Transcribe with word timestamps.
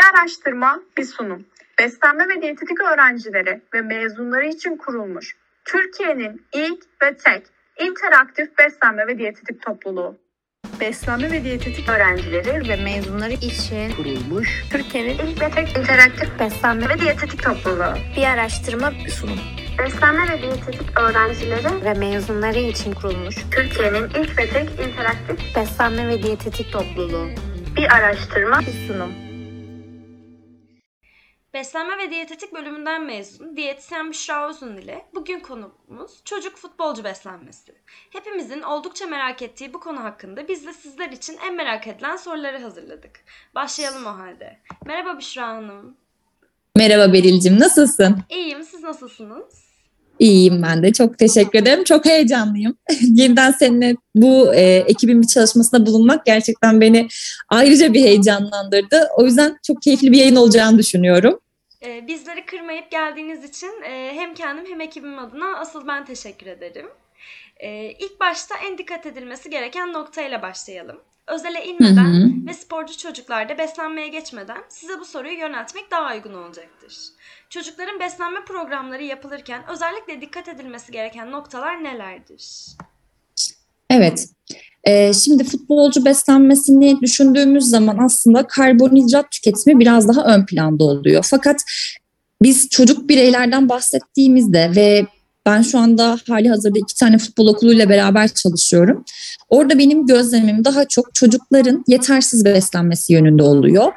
Bir 0.00 0.20
araştırma, 0.20 0.80
bir 0.96 1.04
sunum. 1.04 1.44
Beslenme 1.78 2.28
ve 2.28 2.42
diyetetik 2.42 2.80
öğrencileri 2.80 3.60
ve 3.74 3.80
mezunları 3.80 4.46
için 4.46 4.76
kurulmuş 4.76 5.36
Türkiye'nin 5.64 6.46
ilk 6.54 6.84
ve 7.02 7.16
tek 7.16 7.42
interaktif 7.80 8.58
beslenme 8.58 9.06
ve 9.06 9.18
diyetetik 9.18 9.62
topluluğu. 9.62 10.18
Beslenme 10.80 11.32
ve 11.32 11.44
diyetetik 11.44 11.88
öğrencileri 11.88 12.68
ve 12.68 12.76
mezunları 12.84 13.32
için 13.32 13.92
kurulmuş 13.96 14.64
Türkiye'nin 14.70 15.18
ilk 15.18 15.42
ve 15.42 15.50
tek 15.50 15.78
interaktif 15.78 16.40
beslenme 16.40 16.88
ve 16.88 16.98
diyetetik 17.00 17.42
topluluğu. 17.42 17.94
bir 18.16 18.24
araştırma 18.24 18.92
bir 19.04 19.10
sunum. 19.10 19.38
Beslenme 19.78 20.32
ve 20.32 20.42
diyetetik 20.42 21.00
öğrencileri 21.00 21.84
ve 21.84 21.94
mezunları 21.94 22.58
için 22.58 22.92
kurulmuş 22.92 23.36
Türkiye'nin 23.50 24.04
ilk 24.04 24.38
ve 24.38 24.48
tek 24.48 24.70
interaktif 24.70 25.56
beslenme 25.56 26.08
ve 26.08 26.22
diyetetik 26.22 26.72
topluluğu 26.72 27.28
bir 27.76 27.96
araştırma 27.96 28.60
bir 28.60 28.86
sunum. 28.86 29.29
Beslenme 31.54 31.98
ve 31.98 32.10
diyetetik 32.10 32.54
bölümünden 32.54 33.04
mezun 33.04 33.56
diyetisyen 33.56 34.10
Büşra 34.10 34.50
Uzun 34.50 34.76
ile 34.76 35.06
bugün 35.14 35.40
konumuz 35.40 36.24
çocuk 36.24 36.56
futbolcu 36.56 37.04
beslenmesi. 37.04 37.74
Hepimizin 38.10 38.62
oldukça 38.62 39.06
merak 39.06 39.42
ettiği 39.42 39.74
bu 39.74 39.80
konu 39.80 40.04
hakkında 40.04 40.48
biz 40.48 40.66
de 40.66 40.72
sizler 40.72 41.10
için 41.10 41.38
en 41.46 41.54
merak 41.54 41.86
edilen 41.86 42.16
soruları 42.16 42.58
hazırladık. 42.62 43.24
Başlayalım 43.54 44.06
o 44.06 44.18
halde. 44.18 44.58
Merhaba 44.84 45.18
Büşra 45.18 45.48
Hanım. 45.48 45.96
Merhaba 46.76 47.12
Beril'cim, 47.12 47.60
nasılsın? 47.60 48.18
İyiyim, 48.28 48.62
siz 48.62 48.82
nasılsınız? 48.82 49.69
İyiyim 50.20 50.62
ben 50.62 50.82
de, 50.82 50.92
çok 50.92 51.18
teşekkür 51.18 51.58
ederim. 51.58 51.84
Çok 51.84 52.04
heyecanlıyım. 52.04 52.76
Yeniden 53.00 53.50
seninle 53.50 53.96
bu 54.14 54.54
e, 54.54 54.62
ekibin 54.62 55.22
bir 55.22 55.26
çalışmasında 55.26 55.86
bulunmak 55.86 56.26
gerçekten 56.26 56.80
beni 56.80 57.08
ayrıca 57.48 57.92
bir 57.92 58.00
heyecanlandırdı. 58.00 59.08
O 59.16 59.24
yüzden 59.24 59.58
çok 59.66 59.82
keyifli 59.82 60.12
bir 60.12 60.18
yayın 60.18 60.36
olacağını 60.36 60.78
düşünüyorum. 60.78 61.40
Ee, 61.84 62.06
bizleri 62.06 62.46
kırmayıp 62.46 62.90
geldiğiniz 62.90 63.44
için 63.44 63.82
e, 63.82 64.12
hem 64.14 64.34
kendim 64.34 64.66
hem 64.66 64.80
ekibim 64.80 65.18
adına 65.18 65.58
asıl 65.58 65.86
ben 65.86 66.04
teşekkür 66.04 66.46
ederim. 66.46 66.86
Ee, 67.56 67.94
ilk 67.98 68.20
başta 68.20 68.54
en 68.66 68.78
dikkat 68.78 69.06
edilmesi 69.06 69.50
gereken 69.50 69.92
noktayla 69.92 70.42
başlayalım. 70.42 71.00
Özele 71.26 71.64
Hı 71.64 71.68
inmeden 71.68 72.04
hı. 72.04 72.46
ve 72.46 72.54
sporcu 72.54 72.96
çocuklarda 72.96 73.58
beslenmeye 73.58 74.08
geçmeden 74.08 74.62
size 74.68 75.00
bu 75.00 75.04
soruyu 75.04 75.38
yöneltmek 75.38 75.90
daha 75.90 76.14
uygun 76.14 76.34
olacaktır. 76.34 76.98
Çocukların 77.50 78.00
beslenme 78.00 78.44
programları 78.44 79.04
yapılırken 79.04 79.62
özellikle 79.72 80.20
dikkat 80.20 80.48
edilmesi 80.48 80.92
gereken 80.92 81.30
noktalar 81.30 81.84
nelerdir? 81.84 82.66
Evet. 83.90 84.28
E, 84.84 85.12
şimdi 85.12 85.44
futbolcu 85.44 86.04
beslenmesini 86.04 87.00
düşündüğümüz 87.00 87.64
zaman 87.64 87.98
aslında 87.98 88.46
karbonhidrat 88.46 89.30
tüketimi 89.30 89.80
biraz 89.80 90.08
daha 90.08 90.24
ön 90.34 90.46
planda 90.46 90.84
oluyor. 90.84 91.26
Fakat 91.30 91.60
biz 92.42 92.68
çocuk 92.68 93.08
bireylerden 93.08 93.68
bahsettiğimizde 93.68 94.72
ve 94.76 95.06
ben 95.46 95.62
şu 95.62 95.78
anda 95.78 96.18
hali 96.28 96.48
hazırda 96.48 96.78
iki 96.78 96.94
tane 96.94 97.18
futbol 97.18 97.46
okuluyla 97.46 97.88
beraber 97.88 98.28
çalışıyorum. 98.28 99.04
Orada 99.48 99.78
benim 99.78 100.06
gözlemim 100.06 100.64
daha 100.64 100.88
çok 100.88 101.14
çocukların 101.14 101.84
yetersiz 101.88 102.44
beslenmesi 102.44 103.12
yönünde 103.12 103.42
oluyor. 103.42 103.92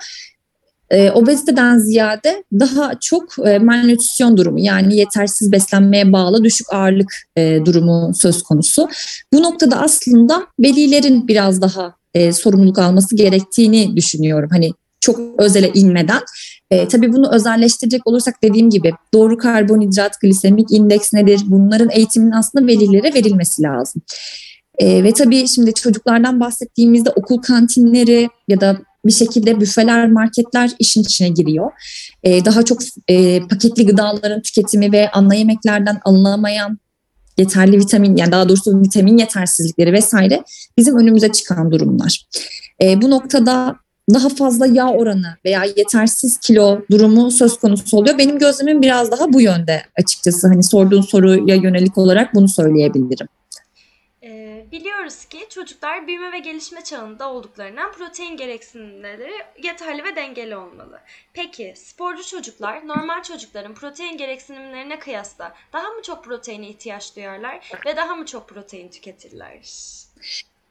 E, 0.90 1.12
obeziteden 1.12 1.78
ziyade 1.78 2.44
daha 2.60 3.00
çok 3.00 3.48
e, 3.48 3.60
malnütrisyon 3.60 4.38
durumu 4.38 4.60
yani 4.60 4.98
yetersiz 4.98 5.52
beslenmeye 5.52 6.14
bağlı 6.14 6.44
düşük 6.44 6.74
ağırlık 6.74 7.14
e, 7.36 7.60
durumu 7.66 8.12
söz 8.16 8.44
konusu. 8.44 8.90
Bu 9.34 9.44
noktada 9.44 9.82
aslında 9.82 10.48
velilerin 10.60 11.28
biraz 11.28 11.62
daha 11.62 11.96
e, 12.14 12.34
sorumluluk 12.34 12.80
alması 12.80 13.16
gerektiğini 13.16 13.96
düşünüyorum. 13.96 14.50
Hani 14.52 14.72
çok 15.04 15.20
özele 15.38 15.72
inmeden. 15.74 16.22
E, 16.72 16.88
tabii 16.88 17.14
bunu 17.14 17.32
özelleştirecek 17.34 18.08
olursak 18.08 18.44
dediğim 18.44 18.70
gibi 18.70 18.94
doğru 19.14 19.38
karbonhidrat, 19.38 20.22
glisemik 20.22 20.72
indeks 20.72 21.14
nedir? 21.14 21.42
Bunların 21.46 21.90
eğitiminin 21.92 22.32
aslında 22.32 22.68
velilere 22.68 23.14
verilmesi 23.14 23.62
lazım. 23.62 24.02
E, 24.78 25.04
ve 25.04 25.14
tabii 25.14 25.48
şimdi 25.48 25.74
çocuklardan 25.74 26.40
bahsettiğimizde 26.40 27.10
okul 27.10 27.38
kantinleri 27.38 28.30
ya 28.48 28.62
da 28.62 28.78
bir 29.06 29.12
şekilde 29.12 29.60
büfeler, 29.62 30.12
marketler 30.12 30.72
işin 30.80 31.02
içine 31.02 31.30
giriyor. 31.30 31.72
E, 32.24 32.46
daha 32.46 32.64
çok 32.64 32.80
e, 33.08 33.40
paketli 33.48 33.86
gıdaların 33.86 34.42
tüketimi 34.42 34.92
ve 34.92 35.10
ana 35.12 35.36
yemeklerden 35.36 36.00
alınamayan 36.06 36.78
yeterli 37.38 37.80
vitamin 37.80 38.16
yani 38.16 38.32
daha 38.32 38.50
doğrusu 38.50 38.82
vitamin 38.82 39.18
yetersizlikleri 39.18 39.94
vesaire 39.94 40.44
bizim 40.78 40.98
önümüze 40.98 41.32
çıkan 41.32 41.72
durumlar. 41.72 42.26
E, 42.82 43.02
bu 43.02 43.10
noktada 43.10 43.83
daha 44.10 44.30
fazla 44.30 44.68
yağ 44.68 44.90
oranı 44.90 45.38
veya 45.46 45.64
yetersiz 45.64 46.38
kilo 46.38 46.82
durumu 46.92 47.32
söz 47.32 47.58
konusu 47.58 47.98
oluyor. 47.98 48.18
Benim 48.18 48.40
gözlemim 48.40 48.82
biraz 48.82 49.12
daha 49.12 49.34
bu 49.34 49.42
yönde 49.42 49.84
açıkçası. 50.00 50.48
Hani 50.48 50.64
sorduğun 50.64 51.02
soruya 51.02 51.56
yönelik 51.56 51.98
olarak 51.98 52.36
bunu 52.36 52.48
söyleyebilirim. 52.48 53.28
Ee, 54.24 54.66
biliyoruz 54.72 55.26
ki 55.26 55.40
çocuklar 55.50 56.08
büyüme 56.08 56.32
ve 56.32 56.40
gelişme 56.40 56.84
çağında 56.84 57.32
olduklarından 57.32 57.92
protein 57.92 58.38
gereksinimleri 58.38 59.32
yeterli 59.64 60.04
ve 60.04 60.16
dengeli 60.16 60.56
olmalı. 60.56 61.00
Peki 61.34 61.74
sporcu 61.76 62.28
çocuklar 62.28 62.88
normal 62.88 63.24
çocukların 63.24 63.74
protein 63.74 64.18
gereksinimlerine 64.18 65.00
kıyasla 65.00 65.54
daha 65.74 65.88
mı 65.88 66.02
çok 66.02 66.24
proteine 66.24 66.70
ihtiyaç 66.70 67.16
duyarlar 67.16 67.72
ve 67.86 67.96
daha 67.96 68.16
mı 68.16 68.26
çok 68.26 68.50
protein 68.50 68.90
tüketirler? 68.90 69.60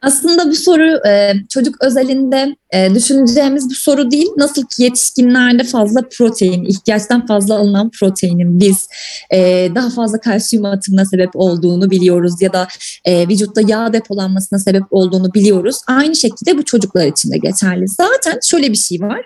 Aslında 0.03 0.51
bu 0.51 0.55
soru 0.55 1.07
e, 1.07 1.33
çocuk 1.49 1.83
özelinde 1.83 2.55
e, 2.71 2.95
düşüneceğimiz 2.95 3.69
bir 3.69 3.75
soru 3.75 4.11
değil. 4.11 4.27
Nasıl 4.37 4.61
ki 4.61 4.83
yetişkinlerde 4.83 5.63
fazla 5.63 6.01
protein, 6.17 6.63
ihtiyaçtan 6.63 7.25
fazla 7.25 7.57
alınan 7.57 7.91
proteinin 7.99 8.59
biz 8.59 8.87
e, 9.33 9.69
daha 9.75 9.89
fazla 9.89 10.19
kalsiyum 10.19 10.65
atımına 10.65 11.05
sebep 11.05 11.29
olduğunu 11.33 11.91
biliyoruz 11.91 12.41
ya 12.41 12.53
da 12.53 12.67
vücutta 13.07 13.61
yağ 13.67 13.93
depolanmasına 13.93 14.59
sebep 14.59 14.83
olduğunu 14.91 15.33
biliyoruz. 15.33 15.77
Aynı 15.87 16.15
şekilde 16.15 16.57
bu 16.57 16.65
çocuklar 16.65 17.07
için 17.07 17.31
de 17.31 17.37
geçerli. 17.37 17.87
Zaten 17.87 18.39
şöyle 18.43 18.71
bir 18.71 18.77
şey 18.77 19.01
var. 19.01 19.25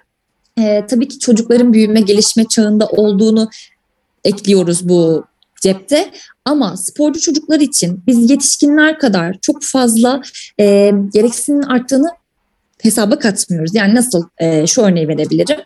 Tabii 0.88 1.08
ki 1.08 1.20
çocukların 1.20 1.74
büyüme 1.74 2.02
gelişme 2.02 2.46
çağında 2.46 2.88
olduğunu 2.88 3.50
ekliyoruz 4.24 4.90
bu 4.90 5.26
cepte. 5.62 6.12
Ama 6.46 6.78
sporcu 6.78 7.20
çocuklar 7.20 7.60
için 7.60 8.04
biz 8.08 8.30
yetişkinler 8.30 9.00
kadar 9.00 9.36
çok 9.42 9.64
fazla 9.64 10.22
e, 10.60 10.92
gereksinin 11.14 11.62
arttığını 11.62 12.10
hesaba 12.82 13.20
katmıyoruz. 13.20 13.76
Yani 13.76 13.96
nasıl 13.96 14.24
e, 14.38 14.68
şu 14.68 14.82
örneği 14.82 15.08
verebilirim. 15.08 15.58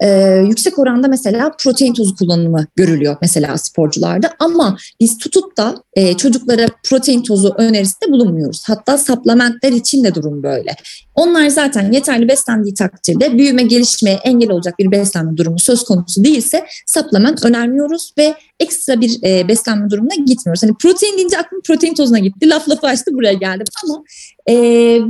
E, 0.00 0.36
yüksek 0.48 0.78
oranda 0.78 1.08
mesela 1.08 1.56
protein 1.58 1.94
tozu 1.94 2.16
kullanımı 2.16 2.66
görülüyor 2.76 3.16
mesela 3.22 3.58
sporcularda 3.58 4.30
ama 4.38 4.76
biz 5.00 5.18
tutup 5.18 5.56
da 5.56 5.74
e, 5.94 6.16
çocuklara 6.16 6.66
protein 6.84 7.22
tozu 7.22 7.54
önerisinde 7.58 8.12
bulunmuyoruz. 8.12 8.62
Hatta 8.66 8.98
supplementler 8.98 9.72
için 9.72 10.04
de 10.04 10.14
durum 10.14 10.42
böyle. 10.42 10.76
Onlar 11.14 11.48
zaten 11.48 11.92
yeterli 11.92 12.28
beslendiği 12.28 12.74
takdirde 12.74 13.38
büyüme 13.38 13.62
gelişmeye 13.62 14.16
engel 14.24 14.50
olacak 14.50 14.78
bir 14.78 14.90
beslenme 14.90 15.36
durumu 15.36 15.58
söz 15.58 15.84
konusu 15.84 16.24
değilse 16.24 16.66
supplement 16.86 17.44
önermiyoruz 17.44 18.12
ve 18.18 18.34
ekstra 18.60 19.00
bir 19.00 19.22
e, 19.24 19.48
beslenme 19.48 19.90
durumuna 19.90 20.14
gitmiyoruz. 20.14 20.62
Hani 20.62 20.74
protein 20.82 21.16
deyince 21.16 21.38
aklım 21.38 21.60
protein 21.66 21.94
tozuna 21.94 22.18
gitti. 22.18 22.48
Laf 22.48 22.68
lafı 22.68 22.86
açtı 22.86 23.14
buraya 23.14 23.32
geldim 23.32 23.66
ama 23.84 24.04
e, 24.48 24.54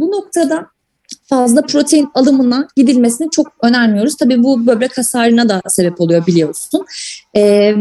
bu 0.00 0.10
noktada 0.10 0.66
fazla 1.30 1.62
protein 1.62 2.08
alımına 2.14 2.68
gidilmesini 2.76 3.30
çok 3.30 3.46
önermiyoruz. 3.62 4.16
Tabii 4.16 4.42
bu 4.42 4.66
böbrek 4.66 4.98
hasarına 4.98 5.48
da 5.48 5.62
sebep 5.68 6.00
oluyor 6.00 6.26
biliyorsun. 6.26 6.84
E, 7.36 7.74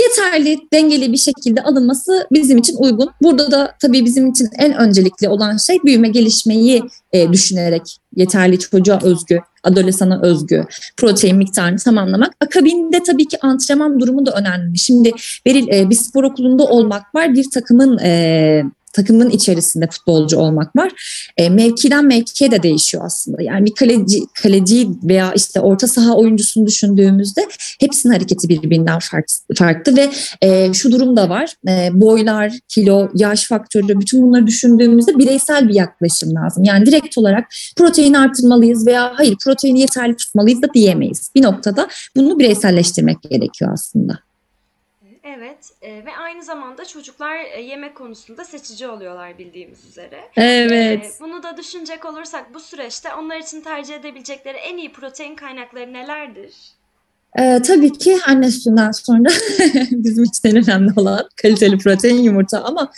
yeterli, 0.00 0.58
dengeli 0.72 1.12
bir 1.12 1.16
şekilde 1.16 1.62
alınması 1.62 2.26
bizim 2.32 2.58
için 2.58 2.76
uygun. 2.78 3.10
Burada 3.22 3.50
da 3.50 3.74
tabii 3.80 4.04
bizim 4.04 4.30
için 4.30 4.48
en 4.58 4.74
öncelikli 4.74 5.28
olan 5.28 5.56
şey 5.56 5.78
büyüme 5.84 6.08
gelişmeyi 6.08 6.82
e, 7.12 7.32
düşünerek 7.32 7.82
yeterli 8.16 8.58
çocuğa 8.58 8.98
özgü, 9.02 9.40
adolesana 9.62 10.20
özgü 10.22 10.66
protein 10.96 11.36
miktarını 11.36 11.78
tamamlamak. 11.78 12.32
Akabinde 12.40 13.02
tabii 13.02 13.28
ki 13.28 13.38
antrenman 13.42 14.00
durumu 14.00 14.26
da 14.26 14.32
önemli. 14.32 14.78
Şimdi 14.78 15.12
Beril 15.46 15.68
e, 15.68 15.90
bir 15.90 15.94
spor 15.94 16.24
okulunda 16.24 16.64
olmak 16.64 17.14
var, 17.14 17.34
bir 17.34 17.50
takımın 17.50 17.98
e, 17.98 18.62
takımın 18.92 19.30
içerisinde 19.30 19.86
futbolcu 19.86 20.38
olmak 20.38 20.76
var. 20.76 20.92
E, 21.36 21.50
mevkiden 21.50 22.04
mevkiye 22.04 22.50
de 22.50 22.62
değişiyor 22.62 23.04
aslında. 23.06 23.42
Yani 23.42 23.66
bir 23.66 23.74
kaleci, 23.74 24.20
kaleci 24.42 24.88
veya 25.02 25.32
işte 25.32 25.60
orta 25.60 25.88
saha 25.88 26.14
oyuncusunu 26.14 26.66
düşündüğümüzde 26.66 27.48
hepsinin 27.80 28.12
hareketi 28.12 28.48
birbirinden 28.48 28.98
farklı, 28.98 29.54
farklı 29.54 29.96
ve 29.96 30.10
e, 30.42 30.72
şu 30.72 30.92
durum 30.92 31.16
da 31.16 31.28
var. 31.28 31.54
E, 31.68 31.88
boylar, 31.92 32.52
kilo, 32.68 33.08
yaş 33.14 33.48
faktörü 33.48 34.00
bütün 34.00 34.22
bunları 34.22 34.46
düşündüğümüzde 34.46 35.18
bireysel 35.18 35.68
bir 35.68 35.74
yaklaşım 35.74 36.34
lazım. 36.34 36.64
Yani 36.64 36.86
direkt 36.86 37.18
olarak 37.18 37.48
protein 37.76 38.14
artırmalıyız 38.14 38.86
veya 38.86 39.12
hayır 39.14 39.36
proteini 39.44 39.80
yeterli 39.80 40.16
tutmalıyız 40.16 40.62
da 40.62 40.74
diyemeyiz. 40.74 41.30
Bir 41.34 41.42
noktada 41.42 41.88
bunu 42.16 42.38
bireyselleştirmek 42.38 43.22
gerekiyor 43.22 43.72
aslında. 43.72 44.31
Evet 45.38 45.72
e, 45.82 46.04
ve 46.06 46.16
aynı 46.16 46.42
zamanda 46.42 46.84
çocuklar 46.84 47.36
e, 47.54 47.60
yemek 47.60 47.94
konusunda 47.94 48.44
seçici 48.44 48.88
oluyorlar 48.88 49.38
bildiğimiz 49.38 49.84
üzere. 49.84 50.20
Evet. 50.36 51.04
E, 51.04 51.10
bunu 51.20 51.42
da 51.42 51.56
düşünecek 51.56 52.04
olursak 52.04 52.54
bu 52.54 52.60
süreçte 52.60 53.14
onlar 53.14 53.36
için 53.36 53.60
tercih 53.60 53.94
edebilecekleri 53.94 54.56
en 54.56 54.76
iyi 54.76 54.92
protein 54.92 55.34
kaynakları 55.34 55.92
nelerdir? 55.92 56.54
Ee, 57.38 57.62
tabii 57.62 57.92
ki 57.92 58.18
anne 58.26 58.50
sütünden 58.50 58.90
sonra 58.90 59.28
bizim 59.90 60.24
için 60.24 60.48
en 60.48 60.56
önemli 60.56 60.92
olan 60.96 61.28
kaliteli 61.42 61.78
protein 61.78 62.22
yumurta 62.22 62.64
ama 62.64 62.92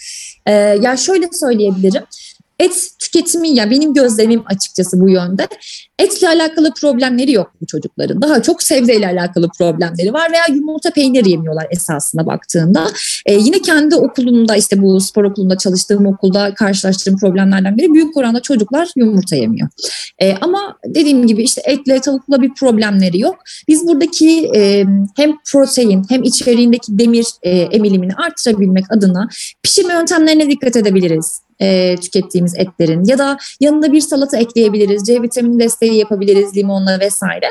e, 0.46 0.52
ya 0.52 0.96
şöyle 0.96 1.28
söyleyebilirim. 1.32 2.02
Et 2.58 2.90
tüketimi 3.00 3.48
ya 3.48 3.70
benim 3.70 3.94
gözlemim 3.94 4.42
açıkçası 4.46 5.00
bu 5.00 5.10
yönde. 5.10 5.48
Etle 5.98 6.28
alakalı 6.28 6.72
problemleri 6.80 7.32
yok 7.32 7.52
bu 7.60 7.66
çocukların. 7.66 8.22
Daha 8.22 8.42
çok 8.42 8.62
sebzeyle 8.62 9.06
alakalı 9.06 9.48
problemleri 9.58 10.12
var 10.12 10.32
veya 10.32 10.42
yumurta 10.48 10.90
peynir 10.90 11.24
yemiyorlar 11.24 11.66
esasına 11.70 12.26
baktığında. 12.26 12.86
Ee, 13.26 13.34
yine 13.34 13.62
kendi 13.62 13.96
okulumda 13.96 14.56
işte 14.56 14.82
bu 14.82 15.00
spor 15.00 15.24
okulunda 15.24 15.58
çalıştığım 15.58 16.06
okulda 16.06 16.54
karşılaştığım 16.54 17.18
problemlerden 17.18 17.76
biri 17.76 17.94
büyük 17.94 18.16
oranda 18.16 18.40
çocuklar 18.40 18.88
yumurta 18.96 19.36
yemiyor. 19.36 19.68
Ee, 20.22 20.34
ama 20.40 20.78
dediğim 20.86 21.26
gibi 21.26 21.42
işte 21.42 21.62
etle 21.64 22.00
tavukla 22.00 22.42
bir 22.42 22.54
problemleri 22.54 23.20
yok. 23.20 23.36
Biz 23.68 23.86
buradaki 23.86 24.50
e, 24.56 24.84
hem 25.16 25.32
protein 25.52 26.02
hem 26.08 26.22
içeriğindeki 26.22 26.98
demir 26.98 27.26
e, 27.42 27.50
emilimini 27.50 28.14
artırabilmek 28.14 28.92
adına 28.92 29.28
pişirme 29.62 29.94
yöntemlerine 29.94 30.50
dikkat 30.50 30.76
edebiliriz 30.76 31.40
e, 31.64 31.96
tükettiğimiz 31.96 32.54
etlerin 32.58 33.04
ya 33.04 33.18
da 33.18 33.38
yanına 33.60 33.92
bir 33.92 34.00
salata 34.00 34.36
ekleyebiliriz. 34.36 35.02
C 35.02 35.22
vitamini 35.22 35.60
desteği 35.60 35.94
yapabiliriz 35.94 36.56
limonla 36.56 37.00
vesaire. 37.00 37.46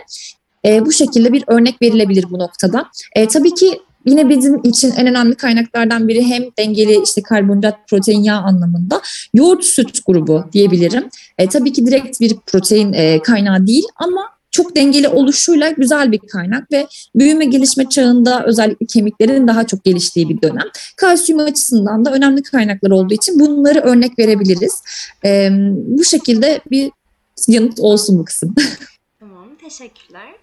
E, 0.66 0.86
bu 0.86 0.92
şekilde 0.92 1.34
bir 1.34 1.44
örnek 1.48 1.82
verilebilir 1.82 2.26
bu 2.30 2.40
noktada. 2.40 2.86
E, 3.16 3.28
tabii 3.28 3.54
ki 3.54 3.80
yine 4.06 4.30
bizim 4.30 4.62
için 4.64 4.94
en 4.98 5.08
önemli 5.08 5.36
kaynaklardan 5.36 6.08
biri 6.08 6.24
hem 6.24 6.44
dengeli 6.60 7.04
işte 7.04 7.22
karbonhidrat, 7.22 7.76
protein, 7.90 8.24
yağ 8.24 8.38
anlamında 8.38 9.02
yoğurt 9.34 9.64
süt 9.64 10.00
grubu 10.06 10.46
diyebilirim. 10.54 11.10
E, 11.38 11.50
tabii 11.50 11.74
ki 11.74 11.86
direkt 11.86 12.22
bir 12.22 12.36
protein 12.48 12.94
e, 12.94 13.22
kaynağı 13.22 13.68
değil 13.68 13.86
ama 13.96 14.33
çok 14.54 14.76
dengeli 14.76 15.08
oluşuyla 15.08 15.70
güzel 15.70 16.12
bir 16.12 16.20
kaynak 16.20 16.72
ve 16.72 16.88
büyüme 17.16 17.46
gelişme 17.46 17.90
çağında 17.90 18.46
özellikle 18.46 18.86
kemiklerin 18.86 19.48
daha 19.48 19.68
çok 19.68 19.84
geliştiği 19.84 20.30
bir 20.30 20.42
dönem. 20.42 20.68
Kalsiyum 20.98 21.42
açısından 21.42 22.06
da 22.06 22.12
önemli 22.12 22.44
kaynaklar 22.44 22.92
olduğu 22.92 23.14
için 23.14 23.40
bunları 23.40 23.80
örnek 23.80 24.20
verebiliriz. 24.20 24.82
E, 25.26 25.50
bu 25.88 26.04
şekilde 26.04 26.62
bir 26.72 26.92
yanıt 27.48 27.80
olsun 27.80 28.20
bu 28.20 28.26
kısım. 28.26 28.56
Tamam, 29.20 29.48
teşekkürler. 29.62 30.34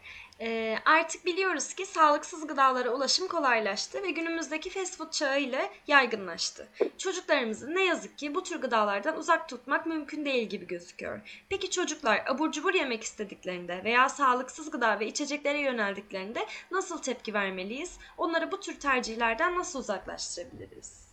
Ee, 0.43 0.79
artık 0.85 1.27
biliyoruz 1.27 1.75
ki 1.75 1.87
sağlıksız 1.87 2.47
gıdalara 2.47 2.91
ulaşım 2.91 3.29
kolaylaştı 3.29 4.03
ve 4.03 4.11
günümüzdeki 4.11 4.71
fast 4.71 4.97
food 4.97 5.11
çağı 5.11 5.41
ile 5.41 5.71
yaygınlaştı. 5.87 6.69
Çocuklarımızı 6.99 7.75
ne 7.75 7.85
yazık 7.85 8.19
ki 8.19 8.35
bu 8.35 8.43
tür 8.43 8.61
gıdalardan 8.61 9.19
uzak 9.19 9.49
tutmak 9.49 9.87
mümkün 9.87 10.25
değil 10.25 10.49
gibi 10.49 10.67
gözüküyor. 10.67 11.45
Peki 11.49 11.71
çocuklar 11.71 12.25
abur 12.27 12.53
cubur 12.53 12.75
yemek 12.75 13.03
istediklerinde 13.03 13.85
veya 13.85 14.09
sağlıksız 14.09 14.71
gıda 14.71 15.01
ve 15.01 15.07
içeceklere 15.07 15.61
yöneldiklerinde 15.61 16.47
nasıl 16.71 16.99
tepki 16.99 17.35
vermeliyiz? 17.35 17.99
Onları 18.19 18.53
bu 18.53 18.61
tür 18.61 18.81
tercihlerden 18.81 19.59
nasıl 19.59 19.79
uzaklaştırabiliriz? 19.79 21.10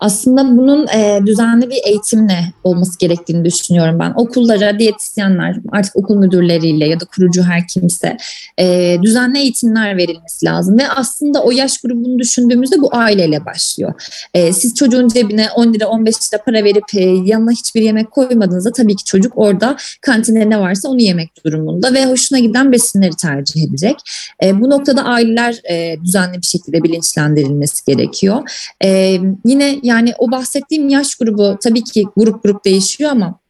Aslında 0.00 0.56
bunun 0.56 0.86
e, 0.86 1.20
düzenli 1.26 1.70
bir 1.70 1.80
eğitimle 1.86 2.52
olması 2.64 2.98
gerektiğini 2.98 3.44
düşünüyorum 3.44 3.98
ben. 3.98 4.12
Okullara 4.16 4.78
diyetisyenler, 4.78 5.56
artık 5.72 5.96
okul 5.96 6.16
müdürleriyle 6.16 6.88
ya 6.88 7.00
da 7.00 7.04
kurucu 7.04 7.42
her 7.42 7.68
kimse 7.68 8.16
e, 8.58 8.96
düzenli 9.02 9.38
eğitimler 9.38 9.96
verilmesi 9.96 10.46
lazım. 10.46 10.78
Ve 10.78 10.88
aslında 10.88 11.42
o 11.42 11.50
yaş 11.50 11.78
grubunu 11.78 12.18
düşündüğümüzde 12.18 12.80
bu 12.80 12.96
aileyle 12.96 13.46
başlıyor. 13.46 13.92
E, 14.34 14.52
siz 14.52 14.74
çocuğun 14.74 15.08
cebine 15.08 15.50
10 15.50 15.74
lira 15.74 15.88
15 15.88 16.14
lira 16.14 16.42
para 16.42 16.64
verip 16.64 16.94
e, 16.94 17.04
yanına 17.04 17.50
hiçbir 17.50 17.82
yemek 17.82 18.10
koymadığınızda 18.10 18.72
tabii 18.72 18.96
ki 18.96 19.04
çocuk 19.04 19.32
orada 19.36 19.76
kantinde 20.00 20.50
ne 20.50 20.60
varsa 20.60 20.88
onu 20.88 21.00
yemek 21.00 21.44
durumunda 21.44 21.94
ve 21.94 22.06
hoşuna 22.06 22.38
giden 22.38 22.72
besinleri 22.72 23.16
tercih 23.16 23.64
edecek. 23.64 23.96
E, 24.42 24.60
bu 24.60 24.70
noktada 24.70 25.04
aileler 25.04 25.60
e, 25.70 25.96
düzenli 26.04 26.36
bir 26.38 26.46
şekilde 26.46 26.82
bilinçlendirilmesi 26.82 27.84
gerekiyor. 27.86 28.50
E, 28.84 29.20
yine 29.44 29.78
yani 29.88 30.14
o 30.18 30.30
bahsettiğim 30.30 30.88
yaş 30.88 31.14
grubu 31.14 31.58
tabii 31.62 31.84
ki 31.84 32.04
grup 32.16 32.42
grup 32.42 32.64
değişiyor 32.64 33.10
ama 33.10 33.40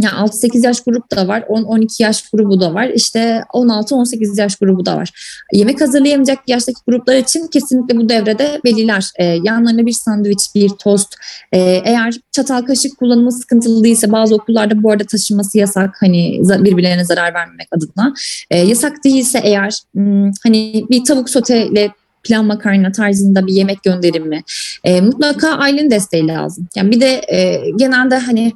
ya 0.00 0.10
6-8 0.10 0.66
yaş 0.66 0.80
grup 0.80 1.10
da 1.10 1.28
var, 1.28 1.40
10-12 1.40 2.02
yaş 2.02 2.30
grubu 2.30 2.60
da 2.60 2.74
var, 2.74 2.88
işte 2.94 3.42
16-18 3.54 4.40
yaş 4.40 4.56
grubu 4.56 4.86
da 4.86 4.96
var. 4.96 5.10
Yemek 5.52 5.80
hazırlayamayacak 5.80 6.38
yaştaki 6.46 6.78
gruplar 6.86 7.16
için 7.16 7.46
kesinlikle 7.46 7.96
bu 7.96 8.08
devrede 8.08 8.60
veliler 8.64 9.10
e, 9.18 9.24
yanlarına 9.24 9.86
bir 9.86 9.92
sandviç, 9.92 10.54
bir 10.54 10.68
tost, 10.68 11.14
e, 11.52 11.58
eğer 11.84 12.14
çatal 12.32 12.62
kaşık 12.62 12.98
kullanımı 12.98 13.32
sıkıntılı 13.32 13.84
değilse 13.84 14.12
bazı 14.12 14.34
okullarda 14.34 14.82
bu 14.82 14.90
arada 14.90 15.04
taşınması 15.04 15.58
yasak 15.58 15.96
hani 16.00 16.40
birbirlerine 16.48 17.04
zarar 17.04 17.34
vermemek 17.34 17.68
adına. 17.72 18.14
E, 18.50 18.58
yasak 18.58 19.04
değilse 19.04 19.40
eğer 19.44 19.80
hmm, 19.94 20.30
hani 20.44 20.84
bir 20.90 21.04
tavuk 21.04 21.30
soteyle 21.30 21.90
pilav 22.22 22.42
makarna 22.42 22.92
tarzında 22.92 23.46
bir 23.46 23.52
yemek 23.52 23.82
gönderimi 23.82 24.42
e, 24.84 25.00
mutlaka 25.00 25.48
ailenin 25.48 25.90
desteği 25.90 26.26
lazım. 26.26 26.68
Yani 26.76 26.90
bir 26.90 27.00
de 27.00 27.22
e, 27.28 27.70
genelde 27.78 28.18
hani 28.18 28.52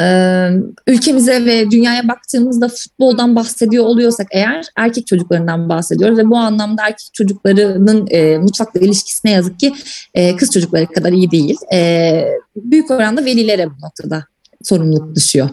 e, 0.00 0.48
ülkemize 0.86 1.44
ve 1.44 1.70
dünyaya 1.70 2.08
baktığımızda 2.08 2.68
futboldan 2.68 3.36
bahsediyor 3.36 3.84
oluyorsak 3.84 4.26
eğer 4.30 4.66
erkek 4.76 5.06
çocuklarından 5.06 5.68
bahsediyoruz 5.68 6.18
ve 6.18 6.30
bu 6.30 6.36
anlamda 6.36 6.82
erkek 6.82 7.08
çocuklarının 7.12 8.06
e, 8.10 8.38
mutfakla 8.38 8.80
ilişkisi 8.80 9.20
ne 9.24 9.30
yazık 9.30 9.60
ki 9.60 9.72
e, 10.14 10.36
kız 10.36 10.50
çocukları 10.50 10.86
kadar 10.86 11.12
iyi 11.12 11.30
değil. 11.30 11.56
E, 11.72 12.24
büyük 12.56 12.90
oranda 12.90 13.24
velilere 13.24 13.66
bu 13.66 13.86
noktada 13.86 14.24
sorumluluk 14.62 15.14
düşüyor. 15.14 15.48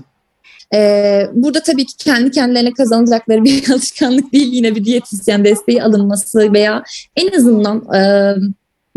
Ee, 0.73 1.27
burada 1.33 1.63
tabii 1.63 1.85
ki 1.85 1.97
kendi 1.97 2.31
kendilerine 2.31 2.73
kazanacakları 2.73 3.43
bir 3.43 3.69
alışkanlık 3.73 4.33
değil 4.33 4.53
yine 4.53 4.75
bir 4.75 4.85
diyetisyen 4.85 5.45
desteği 5.45 5.83
alınması 5.83 6.53
veya 6.53 6.83
en 7.15 7.37
azından 7.37 7.93
e, 7.95 8.01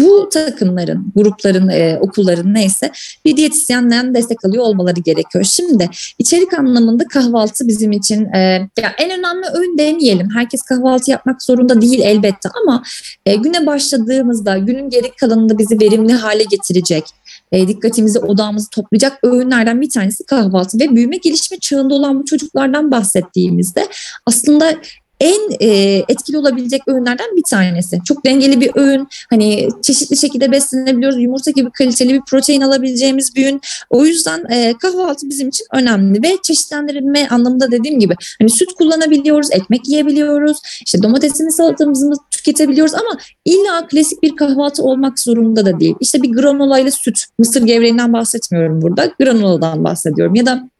bu 0.01 0.29
takımların, 0.29 1.13
grupların, 1.17 1.69
e, 1.69 1.99
okulların 2.01 2.55
neyse 2.55 2.91
bir 3.25 3.37
diyetisyenden 3.37 4.15
destek 4.15 4.45
alıyor 4.45 4.65
olmaları 4.65 5.01
gerekiyor. 5.01 5.45
Şimdi 5.45 5.91
içerik 6.19 6.59
anlamında 6.59 7.05
kahvaltı 7.09 7.69
bizim 7.69 7.93
için 7.93 8.25
e, 8.25 8.39
ya 8.79 8.95
en 8.99 9.19
önemli 9.19 9.47
öğün 9.55 9.79
deneyelim. 9.79 10.29
Herkes 10.35 10.63
kahvaltı 10.63 11.11
yapmak 11.11 11.43
zorunda 11.43 11.81
değil 11.81 12.01
elbette 12.01 12.49
ama 12.63 12.83
e, 13.27 13.37
güne 13.37 13.67
başladığımızda 13.67 14.59
günün 14.59 14.91
geri 14.91 15.11
kalanında 15.21 15.59
bizi 15.59 15.81
verimli 15.81 16.13
hale 16.13 16.45
getirecek, 16.45 17.05
e, 17.53 17.69
dikkatimizi, 17.69 18.19
odağımızı 18.19 18.71
toplayacak 18.71 19.19
öğünlerden 19.23 19.81
bir 19.81 19.91
tanesi 19.91 20.27
kahvaltı 20.27 20.79
ve 20.79 20.97
büyüme 20.97 21.17
gelişme 21.17 21.59
çağında 21.59 21.95
olan 21.95 22.21
bu 22.21 22.25
çocuklardan 22.25 22.91
bahsettiğimizde 22.91 23.89
aslında 24.27 24.75
en 25.21 25.41
e, 25.61 25.69
etkili 26.09 26.39
olabilecek 26.39 26.83
öğünlerden 26.87 27.37
bir 27.37 27.43
tanesi. 27.43 27.99
Çok 28.05 28.25
dengeli 28.25 28.61
bir 28.61 28.71
öğün. 28.75 29.09
Hani 29.31 29.69
çeşitli 29.83 30.17
şekilde 30.17 30.53
beslenebiliyoruz. 30.53 31.23
Yumurta 31.23 31.51
gibi 31.51 31.71
kaliteli 31.71 32.15
bir 32.15 32.21
protein 32.31 32.61
alabileceğimiz 32.61 33.37
bir 33.37 33.47
öğün. 33.47 33.61
O 33.91 34.05
yüzden 34.05 34.45
e, 34.51 34.75
kahvaltı 34.79 35.29
bizim 35.29 35.49
için 35.49 35.67
önemli 35.73 36.23
ve 36.23 36.37
çeşitlendirme 36.43 37.29
anlamında 37.29 37.71
dediğim 37.71 38.01
gibi 38.01 38.15
hani 38.41 38.51
süt 38.51 38.73
kullanabiliyoruz, 38.73 39.49
ekmek 39.53 39.89
yiyebiliyoruz. 39.89 40.59
işte 40.87 41.03
domatesini 41.03 41.53
salatamızı 41.53 42.13
tüketebiliyoruz 42.31 42.95
ama 42.95 43.19
illa 43.45 43.87
klasik 43.87 44.23
bir 44.23 44.37
kahvaltı 44.37 44.83
olmak 44.83 45.21
zorunda 45.21 45.67
da 45.67 45.81
değil. 45.81 45.95
İşte 46.01 46.23
bir 46.23 46.33
granola 46.33 46.79
ile 46.79 46.91
süt, 46.91 47.25
mısır 47.39 47.63
gevreğinden 47.63 48.13
bahsetmiyorum 48.13 48.83
burada. 48.83 49.13
Granoladan 49.21 49.85
bahsediyorum 49.85 50.35
ya 50.35 50.47
da 50.47 50.71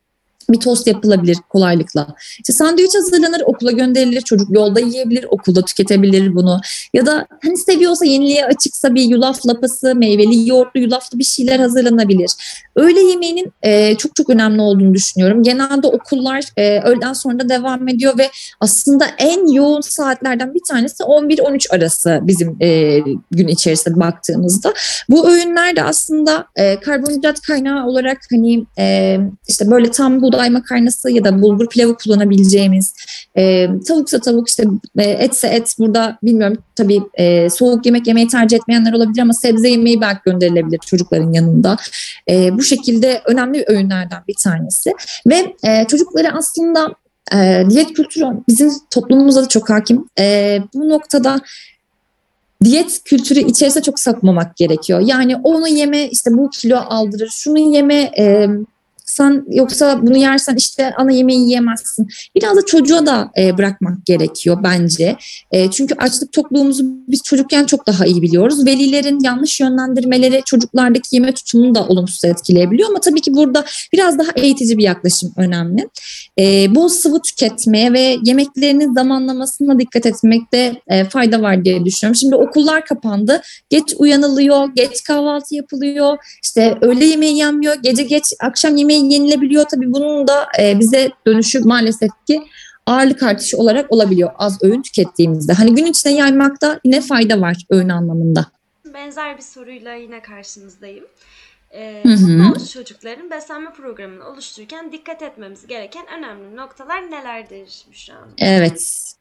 bir 0.53 0.61
tost 0.61 0.87
yapılabilir 0.87 1.37
kolaylıkla. 1.49 2.15
İşte 2.39 2.53
sandviç 2.53 2.95
hazırlanır, 2.95 3.43
okula 3.47 3.71
gönderilir, 3.71 4.21
çocuk 4.21 4.51
yolda 4.51 4.81
yiyebilir, 4.81 5.27
okulda 5.31 5.63
tüketebilir 5.63 6.35
bunu. 6.35 6.61
Ya 6.95 7.07
da 7.07 7.27
hani 7.43 7.57
seviyorsa 7.57 8.05
yeniliğe 8.05 8.45
açıksa 8.45 8.95
bir 8.95 9.03
yulaf 9.03 9.47
lapası, 9.47 9.95
meyveli 9.95 10.49
yoğurtlu 10.49 10.81
yulaflı 10.81 11.19
bir 11.19 11.25
şeyler 11.25 11.59
hazırlanabilir. 11.59 12.31
Öğle 12.77 13.01
yemeğinin 13.01 13.53
e, 13.63 13.95
çok 13.97 14.17
çok 14.17 14.31
önemli 14.31 14.61
olduğunu 14.61 14.95
düşünüyorum. 14.95 15.43
Genelde 15.43 15.87
okullar 15.87 16.45
e, 16.57 16.81
öğleden 16.81 17.13
sonra 17.13 17.49
devam 17.49 17.89
ediyor 17.89 18.19
ve 18.19 18.31
aslında 18.61 19.07
en 19.19 19.53
yoğun 19.53 19.81
saatlerden 19.81 20.55
bir 20.55 20.63
tanesi 20.69 21.03
11-13 21.03 21.75
arası 21.75 22.21
bizim 22.23 22.57
e, 22.61 22.99
gün 23.31 23.49
içerisinde 23.49 24.01
baktığımızda. 24.01 24.75
Bu 25.09 25.31
öğünler 25.31 25.77
de 25.77 25.83
aslında 25.83 26.47
e, 26.57 26.81
karbonhidrat 26.81 27.41
kaynağı 27.41 27.87
olarak 27.87 28.19
hani 28.31 28.65
e, 28.79 29.17
işte 29.49 29.71
böyle 29.71 29.91
tam 29.91 30.23
buğday 30.23 30.40
makarnası 30.49 31.11
ya 31.11 31.25
da 31.25 31.43
bulgur 31.43 31.69
pilavı 31.69 31.97
kullanabileceğimiz 31.97 32.95
e, 33.37 33.69
tavuksa 33.89 34.21
tavuk 34.21 34.49
işte 34.49 34.65
e, 34.99 35.03
etse 35.03 35.49
et 35.49 35.75
burada 35.79 36.19
bilmiyorum 36.23 36.59
tabii 36.77 37.01
e, 37.15 37.51
soğuk 37.51 37.87
yemek 37.87 38.07
yemeyi 38.07 38.29
tercih 38.29 38.57
etmeyenler 38.57 38.93
olabilir 38.93 39.23
ama 39.23 39.33
sebze 39.33 39.69
yemeği 39.69 40.01
belki 40.01 40.21
gönderilebilir 40.25 40.79
çocukların 40.79 41.33
yanında. 41.33 41.77
E, 42.31 42.59
bu 42.59 42.63
şekilde 42.63 43.23
önemli 43.27 43.65
öğünlerden 43.67 44.23
bir 44.29 44.35
tanesi 44.35 44.93
ve 45.27 45.55
e, 45.65 45.87
çocukları 45.87 46.33
aslında 46.33 46.89
e, 47.35 47.65
diyet 47.71 47.93
kültürü 47.93 48.27
bizim 48.49 48.71
toplumumuzda 48.91 49.43
da 49.43 49.49
çok 49.49 49.71
hakim. 49.71 50.05
E, 50.19 50.59
bu 50.75 50.89
noktada 50.89 51.41
diyet 52.65 53.05
kültürü 53.05 53.41
içerisine 53.41 53.83
çok 53.83 53.99
sakmamak 53.99 54.57
gerekiyor. 54.57 55.01
Yani 55.05 55.37
onu 55.37 55.69
yeme 55.69 56.09
işte 56.09 56.31
bu 56.33 56.51
kilo 56.51 56.77
aldırır, 56.77 57.29
şunu 57.29 57.75
yeme 57.75 58.13
e, 58.19 58.49
sen 59.11 59.45
yoksa 59.51 60.03
bunu 60.03 60.17
yersen 60.17 60.55
işte 60.57 60.95
ana 60.99 61.13
yemeği 61.13 61.41
yiyemezsin. 61.41 62.09
Biraz 62.37 62.57
da 62.57 62.67
çocuğa 62.67 63.07
da 63.07 63.31
e, 63.39 63.59
bırakmak 63.59 64.07
gerekiyor 64.07 64.59
bence. 64.63 65.17
E, 65.51 65.71
çünkü 65.71 65.95
açlık 65.95 66.33
tokluğumuzu 66.33 66.85
biz 67.09 67.23
çocukken 67.23 67.65
çok 67.65 67.87
daha 67.87 68.07
iyi 68.07 68.23
biliyoruz. 68.23 68.67
Velilerin 68.67 69.21
yanlış 69.21 69.61
yönlendirmeleri 69.61 70.43
çocuklardaki 70.47 71.17
yeme 71.17 71.33
tutumunu 71.33 71.75
da 71.75 71.87
olumsuz 71.87 72.25
etkileyebiliyor. 72.25 72.89
Ama 72.89 73.01
tabii 73.01 73.21
ki 73.21 73.35
burada 73.35 73.65
biraz 73.93 74.19
daha 74.19 74.31
eğitici 74.37 74.79
bir 74.79 74.85
yaklaşım 74.85 75.33
önemli. 75.37 75.89
E, 76.39 76.75
bol 76.75 76.89
sıvı 76.89 77.23
tüketmeye 77.23 77.93
ve 77.93 78.17
yemeklerinin 78.25 78.95
zamanlamasına 78.95 79.79
dikkat 79.79 80.07
etmekte 80.07 80.75
e, 80.89 81.05
fayda 81.05 81.43
var 81.43 81.65
diye 81.65 81.85
düşünüyorum. 81.85 82.17
Şimdi 82.17 82.37
okullar 82.37 82.85
kapandı. 82.85 83.43
Geç 83.71 83.95
uyanılıyor, 83.99 84.69
geç 84.75 85.03
kahvaltı 85.03 85.55
yapılıyor. 85.55 86.19
İşte 86.43 86.79
öğle 86.81 87.05
yemeği 87.05 87.37
yenmiyor, 87.37 87.75
gece 87.83 88.03
geç 88.03 88.25
akşam 88.41 88.77
yemeği 88.77 89.00
yenilebiliyor. 89.05 89.65
Tabii 89.65 89.93
bunun 89.93 90.29
da 90.29 90.47
e, 90.61 90.79
bize 90.79 91.11
dönüşü 91.27 91.61
maalesef 91.61 92.11
ki 92.27 92.43
ağırlık 92.87 93.23
artışı 93.23 93.59
olarak 93.59 93.93
olabiliyor 93.93 94.31
az 94.39 94.65
öğün 94.65 94.83
tükettiğimizde. 94.83 95.53
Hani 95.53 95.75
gün 95.75 95.87
içinde 95.87 96.15
yaymakta 96.15 96.81
yine 96.85 97.01
fayda 97.01 97.41
var 97.41 97.57
öğün 97.71 97.89
anlamında. 97.89 98.47
Benzer 98.95 99.37
bir 99.37 99.43
soruyla 99.43 99.95
yine 99.95 100.23
karşınızdayım. 100.23 101.05
Ee, 101.75 102.05
çocukların 102.73 103.31
beslenme 103.31 103.73
programını 103.73 104.29
oluştururken 104.29 104.93
dikkat 104.93 105.23
etmemiz 105.23 105.67
gereken 105.67 106.07
önemli 106.19 106.57
noktalar 106.57 107.11
nelerdir 107.11 107.85
Büşra 107.91 108.15
Hanım? 108.15 108.35
Evet. 108.39 109.15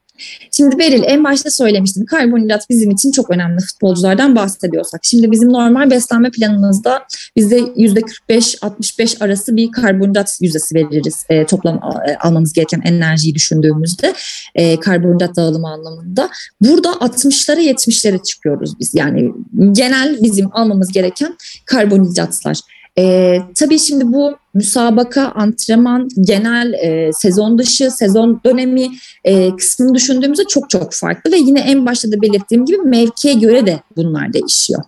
Şimdi 0.50 0.78
Beril 0.78 1.02
en 1.06 1.24
başta 1.24 1.50
söylemiştim 1.50 2.06
karbonhidrat 2.06 2.70
bizim 2.70 2.90
için 2.90 3.12
çok 3.12 3.30
önemli 3.30 3.60
futbolculardan 3.60 4.36
bahsediyorsak. 4.36 5.00
Şimdi 5.04 5.30
bizim 5.30 5.52
normal 5.52 5.90
beslenme 5.90 6.30
planımızda 6.30 7.06
bizde 7.36 7.58
%45-65 7.58 9.24
arası 9.24 9.56
bir 9.56 9.72
karbonhidrat 9.72 10.38
yüzdesi 10.40 10.74
veririz 10.74 11.24
e, 11.28 11.46
toplam 11.46 11.80
e, 12.08 12.16
almamız 12.16 12.52
gereken 12.52 12.80
enerjiyi 12.84 13.34
düşündüğümüzde 13.34 14.14
e, 14.54 14.80
karbonhidrat 14.80 15.36
dağılımı 15.36 15.68
anlamında. 15.68 16.30
Burada 16.60 16.88
60'lara 16.88 17.60
70'lere 17.60 18.22
çıkıyoruz 18.22 18.80
biz 18.80 18.94
yani 18.94 19.32
genel 19.72 20.18
bizim 20.22 20.48
almamız 20.52 20.92
gereken 20.92 21.36
karbonhidratlar. 21.64 22.60
E, 22.98 23.36
tabii 23.54 23.78
şimdi 23.78 24.12
bu 24.12 24.36
müsabaka, 24.54 25.32
antrenman, 25.34 26.08
genel 26.20 26.72
e, 26.72 27.12
sezon 27.12 27.58
dışı, 27.58 27.90
sezon 27.90 28.40
dönemi 28.44 28.88
e, 29.24 29.56
kısmını 29.56 29.94
düşündüğümüzde 29.94 30.44
çok 30.44 30.70
çok 30.70 30.94
farklı 30.94 31.32
ve 31.32 31.36
yine 31.36 31.60
en 31.60 31.86
başta 31.86 32.12
da 32.12 32.22
belirttiğim 32.22 32.64
gibi 32.64 32.78
mevkiye 32.78 33.34
göre 33.34 33.66
de 33.66 33.80
bunlar 33.96 34.32
değişiyor. 34.32 34.82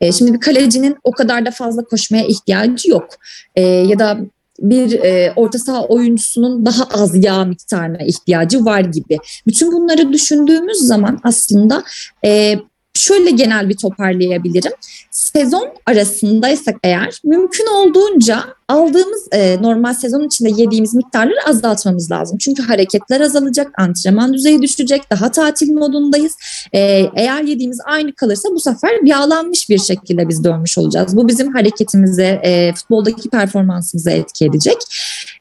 E, 0.00 0.12
şimdi 0.12 0.34
bir 0.34 0.40
kalecinin 0.40 0.96
o 1.04 1.12
kadar 1.12 1.46
da 1.46 1.50
fazla 1.50 1.84
koşmaya 1.84 2.24
ihtiyacı 2.24 2.90
yok. 2.90 3.08
E, 3.56 3.62
ya 3.62 3.98
da 3.98 4.18
bir 4.60 4.92
e, 4.92 5.32
orta 5.36 5.58
saha 5.58 5.84
oyuncusunun 5.84 6.66
daha 6.66 6.84
az 6.84 7.24
yağ 7.24 7.44
miktarına 7.44 8.02
ihtiyacı 8.02 8.64
var 8.64 8.80
gibi. 8.80 9.18
Bütün 9.46 9.72
bunları 9.72 10.12
düşündüğümüz 10.12 10.78
zaman 10.78 11.20
aslında 11.22 11.82
e, 12.24 12.58
şöyle 13.00 13.30
genel 13.30 13.68
bir 13.68 13.76
toparlayabilirim. 13.76 14.72
Sezon 15.10 15.68
arasındaysak 15.86 16.76
eğer 16.82 17.20
mümkün 17.24 17.66
olduğunca 17.66 18.44
aldığımız 18.68 19.28
e, 19.32 19.62
normal 19.62 19.94
sezon 19.94 20.26
içinde 20.26 20.48
yediğimiz 20.62 20.94
miktarları 20.94 21.48
azaltmamız 21.48 22.10
lazım. 22.10 22.38
Çünkü 22.38 22.62
hareketler 22.62 23.20
azalacak, 23.20 23.72
antrenman 23.78 24.34
düzeyi 24.34 24.62
düşecek, 24.62 25.10
daha 25.10 25.30
tatil 25.30 25.72
modundayız. 25.72 26.36
E, 26.72 27.06
eğer 27.16 27.42
yediğimiz 27.42 27.78
aynı 27.84 28.14
kalırsa 28.14 28.48
bu 28.52 28.60
sefer 28.60 28.90
yağlanmış 29.04 29.70
bir 29.70 29.78
şekilde 29.78 30.28
biz 30.28 30.44
dönmüş 30.44 30.78
olacağız. 30.78 31.16
Bu 31.16 31.28
bizim 31.28 31.52
hareketimize, 31.52 32.40
e, 32.42 32.72
futboldaki 32.74 33.30
performansımıza 33.30 34.10
etki 34.10 34.44
edecek. 34.44 34.76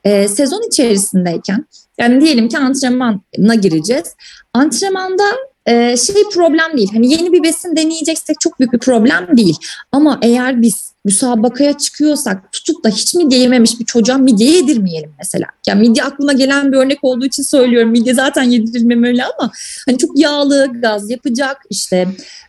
E, 0.04 0.28
sezon 0.28 0.68
içerisindeyken 0.68 1.66
yani 2.00 2.22
diyelim 2.22 2.50
ki 2.50 2.58
antrenmana 2.58 3.56
gireceğiz. 3.62 4.16
Antrenmanda 4.54 5.24
e, 5.70 5.98
şey 5.98 6.16
problem 6.34 6.78
değil. 6.78 6.90
Hani 6.94 7.12
yeni 7.12 7.34
bir 7.34 7.44
besin 7.44 7.76
deneyeceksek 7.76 8.40
çok 8.40 8.60
büyük 8.60 8.74
bir 8.74 8.80
problem 8.80 9.38
değil. 9.38 9.58
Ama 9.92 10.20
eğer 10.22 10.62
biz 10.62 10.94
müsabakaya 11.06 11.77
çıkıyorsak 11.77 12.51
tutup 12.51 12.84
da 12.84 12.89
hiç 12.89 13.15
midye 13.15 13.39
yememiş 13.39 13.79
bir 13.79 13.86
çocuğa 13.86 14.18
midye 14.18 14.51
yedirmeyelim 14.51 15.13
mesela. 15.18 15.46
Yani 15.68 15.88
midye 15.88 16.03
aklıma 16.03 16.34
gelen 16.34 16.72
bir 16.72 16.77
örnek 16.77 17.00
olduğu 17.01 17.25
için 17.25 17.44
söylüyorum. 17.44 17.91
Midye 17.91 18.13
zaten 18.13 18.44
yedirilmemeli 18.44 19.24
ama 19.24 19.51
hani 19.86 19.98
çok 19.98 20.20
yağlı, 20.20 20.72
gaz 20.82 21.10
yapacak 21.10 21.58
işte 21.70 22.08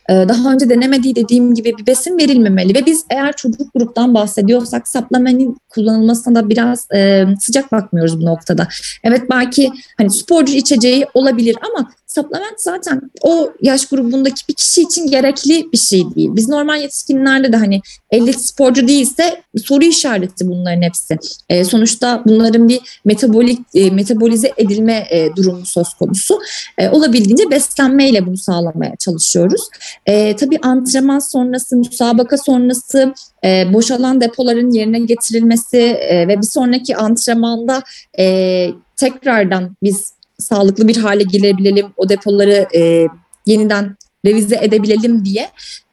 e, 0.09 0.13
daha 0.13 0.53
önce 0.53 0.69
denemediği 0.69 1.15
dediğim 1.15 1.55
gibi 1.55 1.73
bir 1.77 1.87
besin 1.87 2.17
verilmemeli 2.17 2.75
ve 2.75 2.85
biz 2.85 3.05
eğer 3.09 3.33
çocuk 3.35 3.73
gruptan 3.73 4.13
bahsediyorsak 4.13 4.87
saplamenin 4.87 5.57
kullanılmasına 5.69 6.35
da 6.35 6.49
biraz 6.49 6.87
e, 6.93 7.25
sıcak 7.39 7.71
bakmıyoruz 7.71 8.21
bu 8.21 8.25
noktada. 8.25 8.67
Evet 9.03 9.21
belki 9.29 9.71
hani 9.97 10.09
sporcu 10.09 10.53
içeceği 10.53 11.05
olabilir 11.13 11.55
ama 11.61 11.91
supplement 12.07 12.61
zaten 12.61 13.01
o 13.21 13.53
yaş 13.61 13.85
grubundaki 13.85 14.47
bir 14.49 14.53
kişi 14.53 14.81
için 14.81 15.07
gerekli 15.07 15.71
bir 15.71 15.77
şey 15.77 16.03
değil. 16.15 16.29
Biz 16.33 16.49
normal 16.49 16.81
yetişkinlerde 16.81 17.53
de 17.53 17.57
hani 17.57 17.81
elit 18.11 18.39
sporcu 18.41 18.87
değilse 18.87 19.41
soru 19.65 19.83
işareti 19.83 20.47
bunların 20.47 20.81
hepsi. 20.81 21.17
E, 21.49 21.63
sonuçta 21.63 22.23
bunların 22.25 22.69
bir 22.69 22.79
metabolik 23.05 23.59
e, 23.73 23.89
metabolize 23.89 24.53
edilme 24.57 25.07
e, 25.09 25.35
durumu 25.35 25.65
söz 25.65 25.93
konusu. 25.93 26.39
E, 26.77 26.89
olabildiğince 26.89 27.51
beslenmeyle 27.51 28.25
bunu 28.25 28.37
sağlamaya 28.37 28.95
çalışıyoruz. 28.95 29.61
E, 30.05 30.35
tabii 30.35 30.59
antrenman 30.61 31.19
sonrası, 31.19 31.77
müsabaka 31.77 32.37
sonrası 32.37 33.13
e, 33.43 33.73
boşalan 33.73 34.21
depoların 34.21 34.71
yerine 34.71 34.99
getirilmesi 34.99 35.77
e, 35.77 36.27
ve 36.27 36.37
bir 36.37 36.47
sonraki 36.47 36.95
antrenmanda 36.95 37.83
e, 38.19 38.67
tekrardan 38.95 39.77
biz 39.83 40.13
sağlıklı 40.39 40.87
bir 40.87 40.97
hale 40.97 41.23
gelebilelim, 41.23 41.87
o 41.97 42.09
depoları 42.09 42.67
e, 42.75 43.07
yeniden 43.45 43.97
revize 44.25 44.59
edebilelim 44.61 45.25
diye 45.25 45.49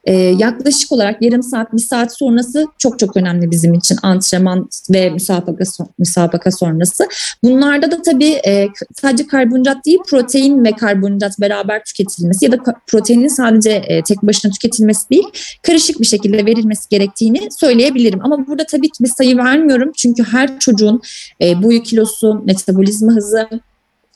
e, 0.09 0.13
yaklaşık 0.15 0.93
olarak 0.93 1.23
yarım 1.23 1.43
saat, 1.43 1.73
bir 1.73 1.83
saat 1.83 2.19
sonrası 2.19 2.67
çok 2.79 2.99
çok 2.99 3.17
önemli 3.17 3.51
bizim 3.51 3.75
için 3.75 3.97
antrenman 4.03 4.69
ve 4.91 5.11
müsabaka, 5.11 5.65
müsabaka 5.99 6.51
sonrası. 6.51 7.09
Bunlarda 7.45 7.91
da 7.91 8.03
tabii 8.03 8.41
e, 8.47 8.69
sadece 9.01 9.27
karbonhidrat 9.27 9.85
değil, 9.87 9.99
protein 10.09 10.65
ve 10.65 10.73
karbonhidrat 10.73 11.41
beraber 11.41 11.85
tüketilmesi 11.85 12.45
ya 12.45 12.53
da 12.53 12.59
proteinin 12.87 13.29
sadece 13.29 13.71
e, 13.71 14.03
tek 14.03 14.23
başına 14.23 14.53
tüketilmesi 14.53 15.11
değil, 15.11 15.27
karışık 15.63 16.01
bir 16.01 16.07
şekilde 16.07 16.47
verilmesi 16.47 16.89
gerektiğini 16.89 17.49
söyleyebilirim. 17.51 18.21
Ama 18.23 18.47
burada 18.47 18.65
tabii 18.65 18.89
ki 18.89 19.05
bir 19.05 19.11
sayı 19.17 19.37
vermiyorum 19.37 19.93
çünkü 19.97 20.25
her 20.25 20.59
çocuğun 20.59 21.03
e, 21.43 21.63
boyu, 21.63 21.83
kilosu, 21.83 22.43
metabolizma 22.45 23.13
hızı, 23.13 23.49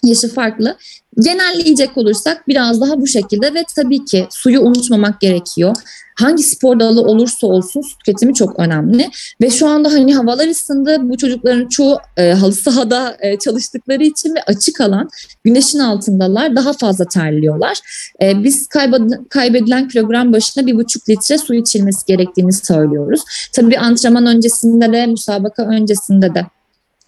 yaşı 0.05 0.35
farklı. 0.35 0.77
Genelleyecek 1.21 1.99
olursak 1.99 2.49
biraz 2.49 2.81
daha 2.81 3.01
bu 3.01 3.07
şekilde 3.07 3.55
ve 3.55 3.65
tabii 3.77 4.05
ki 4.05 4.27
suyu 4.31 4.61
unutmamak 4.61 5.21
gerekiyor. 5.21 5.77
Hangi 6.19 6.43
spor 6.43 6.81
dalı 6.81 7.03
olursa 7.03 7.47
olsun 7.47 7.81
su 7.81 7.99
tüketimi 7.99 8.35
çok 8.35 8.59
önemli. 8.59 9.11
Ve 9.43 9.51
şu 9.51 9.69
anda 9.69 9.93
hani 9.93 10.15
havalar 10.15 10.49
ısındı. 10.49 10.97
Bu 11.03 11.17
çocukların 11.17 11.69
çoğu 11.69 11.99
e, 12.17 12.33
halı 12.33 12.53
sahada 12.53 13.17
e, 13.21 13.39
çalıştıkları 13.39 14.03
için 14.03 14.35
ve 14.35 14.43
açık 14.47 14.81
alan 14.81 15.09
güneşin 15.45 15.79
altındalar. 15.79 16.57
Daha 16.57 16.73
fazla 16.73 17.05
terliyorlar. 17.05 17.79
E, 18.23 18.45
biz 18.45 18.67
kaybed- 18.67 19.29
kaybedilen 19.29 19.89
kilogram 19.89 20.33
başına 20.33 20.67
bir 20.67 20.77
buçuk 20.77 21.09
litre 21.09 21.39
su 21.39 21.55
içilmesi 21.55 22.07
gerektiğini 22.07 22.53
söylüyoruz. 22.53 23.21
Tabii 23.53 23.79
antrenman 23.79 24.27
öncesinde 24.27 24.93
de 24.93 25.07
müsabaka 25.07 25.63
öncesinde 25.63 26.35
de 26.35 26.47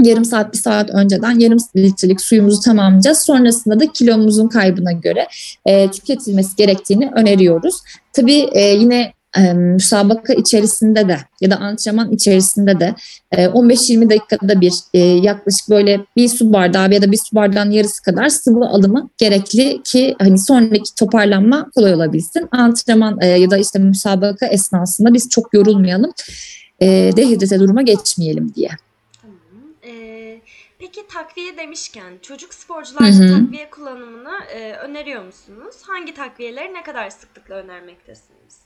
yarım 0.02 0.24
saat 0.24 0.52
bir 0.52 0.58
saat 0.58 0.90
önceden 0.90 1.38
yarım 1.38 1.58
litrelik 1.76 2.20
suyumuzu 2.20 2.60
tamamlayacağız. 2.60 3.18
Sonrasında 3.18 3.80
da 3.80 3.92
kilomuzun 3.92 4.48
kaybına 4.48 4.92
göre 4.92 5.26
e, 5.66 5.90
tüketilmesi 5.90 6.56
gerektiğini 6.56 7.10
öneriyoruz. 7.16 7.82
Tabii 8.12 8.48
e, 8.52 8.60
yine 8.60 9.12
e, 9.36 9.52
müsabaka 9.52 10.32
içerisinde 10.32 11.08
de 11.08 11.18
ya 11.40 11.50
da 11.50 11.56
antrenman 11.56 12.12
içerisinde 12.12 12.80
de 12.80 12.94
e, 13.32 13.44
15-20 13.44 14.10
dakikada 14.10 14.60
bir 14.60 14.72
e, 14.94 14.98
yaklaşık 14.98 15.70
böyle 15.70 16.00
bir 16.16 16.28
su 16.28 16.52
bardağı 16.52 16.92
ya 16.92 17.02
da 17.02 17.12
bir 17.12 17.16
su 17.16 17.36
bardağının 17.36 17.70
yarısı 17.70 18.02
kadar 18.02 18.28
sıvı 18.28 18.64
alımı 18.66 19.10
gerekli 19.18 19.82
ki 19.82 20.16
hani 20.18 20.38
sonraki 20.38 20.94
toparlanma 20.94 21.70
kolay 21.74 21.94
olabilsin. 21.94 22.48
Antrenman 22.50 23.18
e, 23.20 23.26
ya 23.26 23.50
da 23.50 23.58
işte 23.58 23.78
müsabaka 23.78 24.46
esnasında 24.46 25.14
biz 25.14 25.28
çok 25.28 25.54
yorulmayalım. 25.54 26.12
E, 26.80 26.86
dehidrate 27.16 27.60
duruma 27.60 27.82
geçmeyelim 27.82 28.54
diye. 28.54 28.68
Peki 30.84 31.06
takviye 31.06 31.56
demişken 31.56 32.18
çocuk 32.22 32.54
sporcularda 32.54 33.38
takviye 33.38 33.70
kullanımını 33.70 34.44
e, 34.44 34.72
öneriyor 34.72 35.24
musunuz? 35.24 35.82
Hangi 35.86 36.14
takviyeleri 36.14 36.74
ne 36.74 36.82
kadar 36.82 37.10
sıklıkla 37.10 37.54
önermektesiniz? 37.54 38.63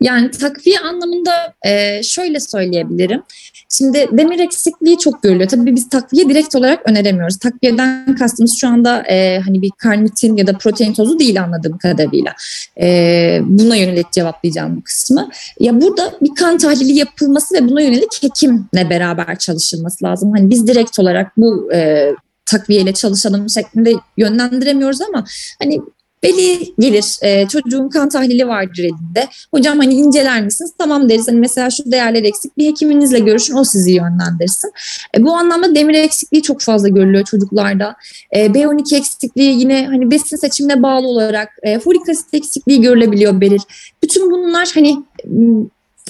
Yani 0.00 0.30
takviye 0.30 0.78
anlamında 0.78 1.54
e, 1.66 2.02
şöyle 2.02 2.40
söyleyebilirim. 2.40 3.22
Şimdi 3.68 4.08
demir 4.12 4.38
eksikliği 4.38 4.98
çok 4.98 5.22
görülüyor. 5.22 5.48
Tabii 5.48 5.74
biz 5.74 5.88
takviye 5.88 6.28
direkt 6.28 6.54
olarak 6.54 6.88
öneremiyoruz. 6.88 7.38
Takviyeden 7.38 8.16
kastımız 8.16 8.56
şu 8.60 8.68
anda 8.68 9.02
e, 9.02 9.40
hani 9.44 9.62
bir 9.62 9.70
karnitin 9.78 10.36
ya 10.36 10.46
da 10.46 10.58
protein 10.58 10.92
tozu 10.92 11.18
değil 11.18 11.42
anladığım 11.42 11.78
kadarıyla. 11.78 12.34
E, 12.80 13.40
buna 13.44 13.76
yönelik 13.76 14.12
cevaplayacağım 14.12 14.76
bu 14.76 14.82
kısmı. 14.84 15.28
Ya 15.60 15.80
burada 15.80 16.12
bir 16.22 16.34
kan 16.34 16.58
tahlili 16.58 16.92
yapılması 16.92 17.54
ve 17.54 17.68
buna 17.68 17.80
yönelik 17.80 18.22
hekimle 18.22 18.90
beraber 18.90 19.38
çalışılması 19.38 20.04
lazım. 20.04 20.32
Hani 20.36 20.50
biz 20.50 20.66
direkt 20.66 20.98
olarak 20.98 21.36
bu 21.36 21.72
e, 21.72 22.10
takviyeyle 22.46 22.94
çalışalım 22.94 23.50
şeklinde 23.50 23.92
yönlendiremiyoruz 24.16 25.00
ama 25.00 25.24
hani 25.62 25.80
Veli 26.24 26.74
gelir, 26.78 27.18
e, 27.22 27.48
çocuğun 27.48 27.88
kan 27.88 28.08
tahlili 28.08 28.48
vardır 28.48 28.78
elinde. 28.78 29.28
Hocam 29.54 29.78
hani 29.78 29.94
inceler 29.94 30.42
misiniz? 30.42 30.72
Tamam 30.78 31.08
deriz. 31.08 31.28
Hani 31.28 31.36
mesela 31.36 31.70
şu 31.70 31.92
değerler 31.92 32.22
eksik. 32.22 32.58
Bir 32.58 32.66
hekiminizle 32.66 33.18
görüşün, 33.18 33.54
o 33.54 33.64
sizi 33.64 33.92
yönlendirsin. 33.92 34.72
E, 35.18 35.22
bu 35.22 35.32
anlamda 35.32 35.74
demir 35.74 35.94
eksikliği 35.94 36.42
çok 36.42 36.60
fazla 36.60 36.88
görülüyor 36.88 37.24
çocuklarda. 37.24 37.96
E, 38.36 38.46
B12 38.46 38.96
eksikliği 38.96 39.60
yine 39.60 39.86
hani 39.86 40.10
besin 40.10 40.36
seçimine 40.36 40.82
bağlı 40.82 41.06
olarak 41.06 41.48
e, 41.62 41.78
folik 41.78 42.08
asit 42.08 42.34
eksikliği 42.34 42.80
görülebiliyor 42.80 43.40
Beril. 43.40 43.60
Bütün 44.02 44.30
bunlar 44.30 44.70
hani 44.74 44.96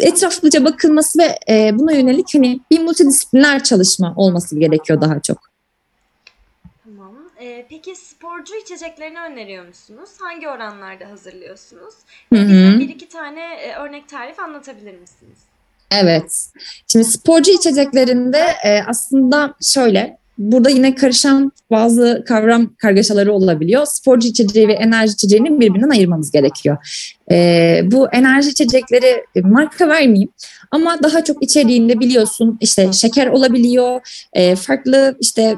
etraflıca 0.00 0.64
bakılması 0.64 1.18
ve 1.18 1.38
e, 1.48 1.78
buna 1.78 1.92
yönelik 1.92 2.34
hani 2.34 2.60
bir 2.70 2.80
multidisipliner 2.80 3.64
çalışma 3.64 4.14
olması 4.16 4.58
gerekiyor 4.58 5.00
daha 5.00 5.20
çok. 5.20 5.53
Ee, 7.64 7.66
peki 7.68 7.96
sporcu 7.96 8.54
içeceklerini 8.64 9.18
öneriyor 9.20 9.66
musunuz? 9.66 10.10
Hangi 10.20 10.48
oranlarda 10.48 11.10
hazırlıyorsunuz? 11.10 11.94
Hı 12.32 12.38
Ve 12.38 12.40
hı. 12.40 12.48
bize 12.48 12.78
bir 12.78 12.88
iki 12.88 13.08
tane 13.08 13.40
e, 13.40 13.74
örnek 13.74 14.08
tarif 14.08 14.40
anlatabilir 14.40 15.00
misiniz? 15.00 15.38
Evet. 15.90 16.46
Şimdi 16.86 17.04
sporcu 17.04 17.52
içeceklerinde 17.52 18.42
e, 18.64 18.82
aslında 18.86 19.54
şöyle, 19.62 20.18
burada 20.38 20.70
yine 20.70 20.94
karışan 20.94 21.52
bazı 21.70 22.24
kavram 22.28 22.74
kargaşaları 22.74 23.32
olabiliyor. 23.32 23.86
Sporcu 23.86 24.28
içeceği 24.28 24.68
ve 24.68 24.72
enerji 24.72 25.12
içeceğini 25.12 25.60
birbirinden 25.60 25.90
ayırmamız 25.90 26.30
gerekiyor. 26.30 26.76
E, 27.30 27.80
bu 27.84 28.08
enerji 28.12 28.50
içecekleri 28.50 29.24
e, 29.34 29.40
marka 29.40 29.88
vermeyeyim 29.88 30.28
ama 30.70 31.02
daha 31.02 31.24
çok 31.24 31.42
içeriğinde 31.42 32.00
biliyorsun 32.00 32.58
işte 32.60 32.92
şeker 32.92 33.26
olabiliyor, 33.26 34.00
e, 34.32 34.56
farklı 34.56 35.16
işte 35.20 35.56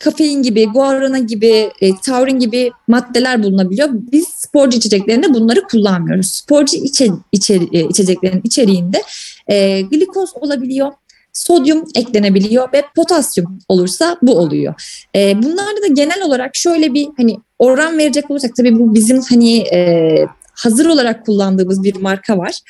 kafein 0.00 0.42
gibi, 0.42 0.66
guarana 0.66 1.18
gibi, 1.18 1.70
e, 1.80 1.96
taurin 1.96 2.38
gibi 2.38 2.70
maddeler 2.88 3.42
bulunabiliyor. 3.42 3.88
Biz 3.92 4.28
sporcu 4.28 4.78
içeceklerinde 4.78 5.34
bunları 5.34 5.62
kullanmıyoruz. 5.62 6.26
Sporcu 6.30 6.76
içe, 6.76 7.08
içe- 7.32 7.68
e, 7.72 7.80
içeceklerin 7.88 8.40
içeriğinde 8.44 9.02
e, 9.48 9.80
glikoz 9.80 10.30
olabiliyor, 10.40 10.92
sodyum 11.32 11.84
eklenebiliyor 11.94 12.72
ve 12.72 12.82
potasyum 12.96 13.58
olursa 13.68 14.16
bu 14.22 14.38
oluyor. 14.38 14.74
E, 15.16 15.42
bunlarda 15.42 15.82
da 15.82 15.86
genel 15.86 16.22
olarak 16.22 16.56
şöyle 16.56 16.94
bir 16.94 17.08
hani 17.16 17.36
oran 17.58 17.98
verecek 17.98 18.30
olursak 18.30 18.56
tabii 18.56 18.78
bu 18.78 18.94
bizim 18.94 19.20
hani 19.20 19.58
e, 19.58 20.26
hazır 20.54 20.86
olarak 20.86 21.26
kullandığımız 21.26 21.82
bir 21.82 21.96
marka 21.96 22.38
var. 22.38 22.60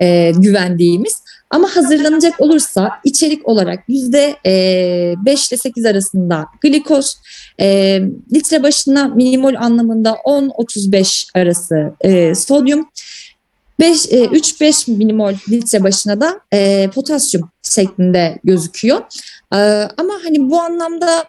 E, 0.00 0.32
güvendiğimiz. 0.36 1.22
Ama 1.50 1.76
hazırlanacak 1.76 2.40
olursa 2.40 2.90
içerik 3.04 3.48
olarak 3.48 3.84
yüzde 3.88 4.36
e, 4.46 5.14
5 5.26 5.48
ile 5.48 5.56
8 5.56 5.86
arasında 5.86 6.46
glikoz, 6.62 7.16
e, 7.60 8.00
litre 8.34 8.62
başına 8.62 9.08
milimol 9.08 9.54
anlamında 9.54 10.10
10-35 10.10 11.28
arası 11.34 11.92
e, 12.00 12.34
sodyum, 12.34 12.88
5, 13.80 14.06
e, 14.06 14.24
3-5 14.24 14.90
milimol 14.90 15.34
litre 15.50 15.82
başına 15.82 16.20
da 16.20 16.40
e, 16.52 16.90
potasyum 16.94 17.50
şeklinde 17.62 18.38
gözüküyor. 18.44 19.00
E, 19.54 19.58
ama 19.96 20.14
hani 20.24 20.50
bu 20.50 20.60
anlamda 20.60 21.24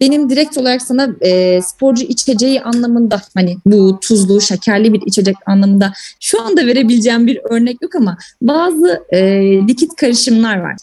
benim 0.00 0.30
direkt 0.30 0.58
olarak 0.58 0.82
sana 0.82 1.08
e, 1.20 1.62
sporcu 1.62 2.04
içeceği 2.04 2.62
anlamında 2.62 3.22
hani 3.34 3.56
bu 3.66 4.00
tuzlu, 4.00 4.40
şekerli 4.40 4.92
bir 4.92 5.02
içecek 5.06 5.36
anlamında 5.46 5.92
şu 6.20 6.42
anda 6.42 6.66
verebileceğim 6.66 7.26
bir 7.26 7.40
örnek 7.50 7.82
yok 7.82 7.94
ama 7.94 8.16
bazı 8.42 9.04
e, 9.10 9.18
likit 9.68 9.96
karışımlar 9.96 10.60
var. 10.60 10.76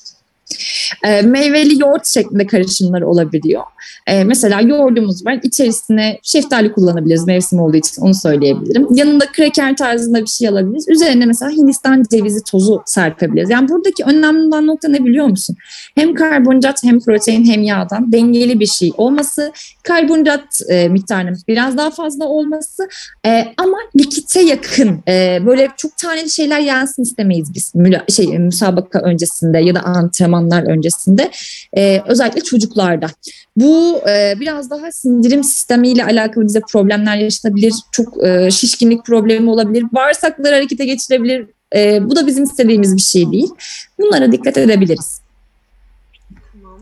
E, 1.04 1.22
meyveli 1.22 1.82
yoğurt 1.82 2.08
şeklinde 2.08 2.48
karışımlar 2.48 3.02
olabiliyor. 3.02 3.64
E, 4.08 4.24
mesela 4.24 4.62
yoğurdumuz 4.62 5.26
var. 5.26 5.40
İçerisine 5.44 6.20
şeftali 6.24 6.72
kullanabiliriz 6.72 7.28
mevsim 7.28 7.60
olduğu 7.60 7.78
için 7.78 8.02
onu 8.02 8.14
söyleyebilirim. 8.14 8.88
Yanında 8.96 9.26
kreker 9.26 9.76
tarzında 9.76 10.22
bir 10.22 10.30
şey 10.30 10.48
alabiliriz. 10.48 10.90
Üzerine 10.90 11.26
mesela 11.26 11.52
Hindistan 11.52 12.04
cevizi 12.12 12.44
tozu 12.44 12.82
serpebiliriz. 12.86 13.50
Yani 13.50 13.70
buradaki 13.70 14.04
önemli 14.04 14.48
olan 14.48 14.68
nokta 14.68 14.88
ne 14.88 15.06
biliyor 15.06 15.26
musun? 15.26 15.56
Hem 15.96 16.14
karbonhidrat 16.14 16.84
hem 16.84 17.00
protein 17.00 17.46
hem 17.46 17.64
yağdan 17.64 18.12
dengeli 18.12 18.60
bir 18.60 18.66
şey 18.66 18.92
olması. 18.98 19.52
Karbonhidrat 19.84 20.62
e, 20.70 20.90
miktarının 20.90 21.38
biraz 21.48 21.78
daha 21.78 21.92
fazla 21.92 22.26
olması 22.26 22.90
e, 23.26 23.46
ama 23.58 23.78
likite 24.00 24.42
yakın 24.42 25.00
e, 25.08 25.40
böyle 25.46 25.68
çok 25.78 25.98
taneli 25.98 26.30
şeyler 26.30 26.60
yensin 26.60 27.04
istemeyiz 27.04 27.54
biz 27.54 27.76
Müla, 27.76 28.06
şey 28.10 28.40
müsabaka 28.40 29.00
öncesinde 29.00 29.60
ya 29.60 29.76
da 29.76 29.84
antrenmanlar 30.42 30.74
öncesinde 30.74 31.32
e, 31.78 32.02
özellikle 32.08 32.42
çocuklarda. 32.42 33.08
Bu 33.56 34.02
e, 34.10 34.34
biraz 34.40 34.70
daha 34.70 34.92
sindirim 34.92 35.44
sistemiyle 35.44 36.06
alakalı 36.06 36.46
bize 36.46 36.62
problemler 36.62 37.18
yaşatabilir. 37.18 37.74
Çok 37.92 38.24
e, 38.26 38.52
şişkinlik 38.52 39.06
problemi 39.06 39.50
olabilir. 39.50 39.86
Bağırsakları 39.92 40.56
harekete 40.56 40.86
geçirebilir. 40.86 41.48
E, 41.76 42.10
bu 42.10 42.16
da 42.16 42.28
bizim 42.28 42.44
istediğimiz 42.44 42.96
bir 42.96 43.02
şey 43.02 43.32
değil. 43.32 43.50
Bunlara 44.00 44.32
dikkat 44.32 44.58
edebiliriz. 44.58 45.22
Tamam. 46.54 46.80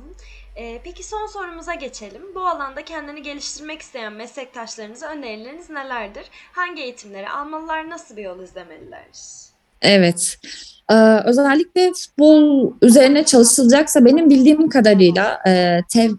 Ee, 0.56 0.80
peki 0.84 1.04
son 1.04 1.28
sorumuza 1.28 1.74
geçelim. 1.74 2.22
Bu 2.36 2.40
alanda 2.40 2.86
kendini 2.86 3.22
geliştirmek 3.22 3.82
isteyen 3.82 4.14
meslektaşlarınıza 4.14 5.08
önerileriniz 5.08 5.70
nelerdir? 5.70 6.24
Hangi 6.52 6.82
eğitimleri 6.82 7.30
almalılar? 7.30 7.90
Nasıl 7.90 8.18
bir 8.18 8.24
yol 8.24 8.44
izlemeliler? 8.44 9.06
Evet. 9.82 10.38
Ee, 10.92 10.96
özellikle 11.26 11.92
futbol 11.94 12.72
üzerine 12.82 13.26
çalışılacaksa 13.26 14.06
benim 14.06 14.30
bildiğim 14.30 14.70
kadarıyla 14.70 15.40
e, 15.48 15.80
TEV 15.94 16.12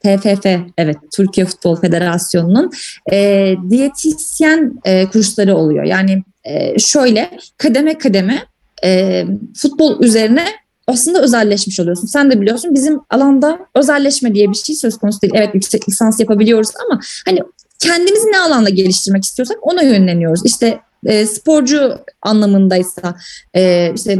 TFF, 0.00 0.46
evet 0.78 0.96
Türkiye 1.12 1.46
Futbol 1.46 1.76
Federasyonu'nun 1.76 2.70
e, 3.12 3.54
diyetisyen 3.70 4.80
e, 4.84 5.06
kursları 5.06 5.56
oluyor. 5.56 5.84
Yani 5.84 6.22
e, 6.44 6.78
şöyle 6.78 7.30
kademe 7.56 7.98
kademe 7.98 8.42
e, 8.84 9.24
futbol 9.56 10.02
üzerine 10.02 10.44
aslında 10.86 11.22
özelleşmiş 11.22 11.80
oluyorsun. 11.80 12.06
Sen 12.06 12.30
de 12.30 12.40
biliyorsun 12.40 12.74
bizim 12.74 13.00
alanda 13.10 13.58
özelleşme 13.74 14.34
diye 14.34 14.50
bir 14.50 14.54
şey 14.54 14.74
söz 14.74 14.98
konusu 14.98 15.20
değil. 15.22 15.32
Evet 15.36 15.54
yüksek 15.54 15.88
lisans 15.88 16.20
yapabiliyoruz 16.20 16.70
ama 16.86 17.00
hani 17.24 17.40
kendimizi 17.78 18.26
ne 18.32 18.38
alanda 18.38 18.70
geliştirmek 18.70 19.24
istiyorsak 19.24 19.56
ona 19.60 19.82
yönleniyoruz. 19.82 20.40
İşte 20.44 20.80
e, 21.06 21.26
sporcu 21.26 21.98
anlamındaysa 22.22 23.14
e, 23.56 23.92
işte 23.94 24.18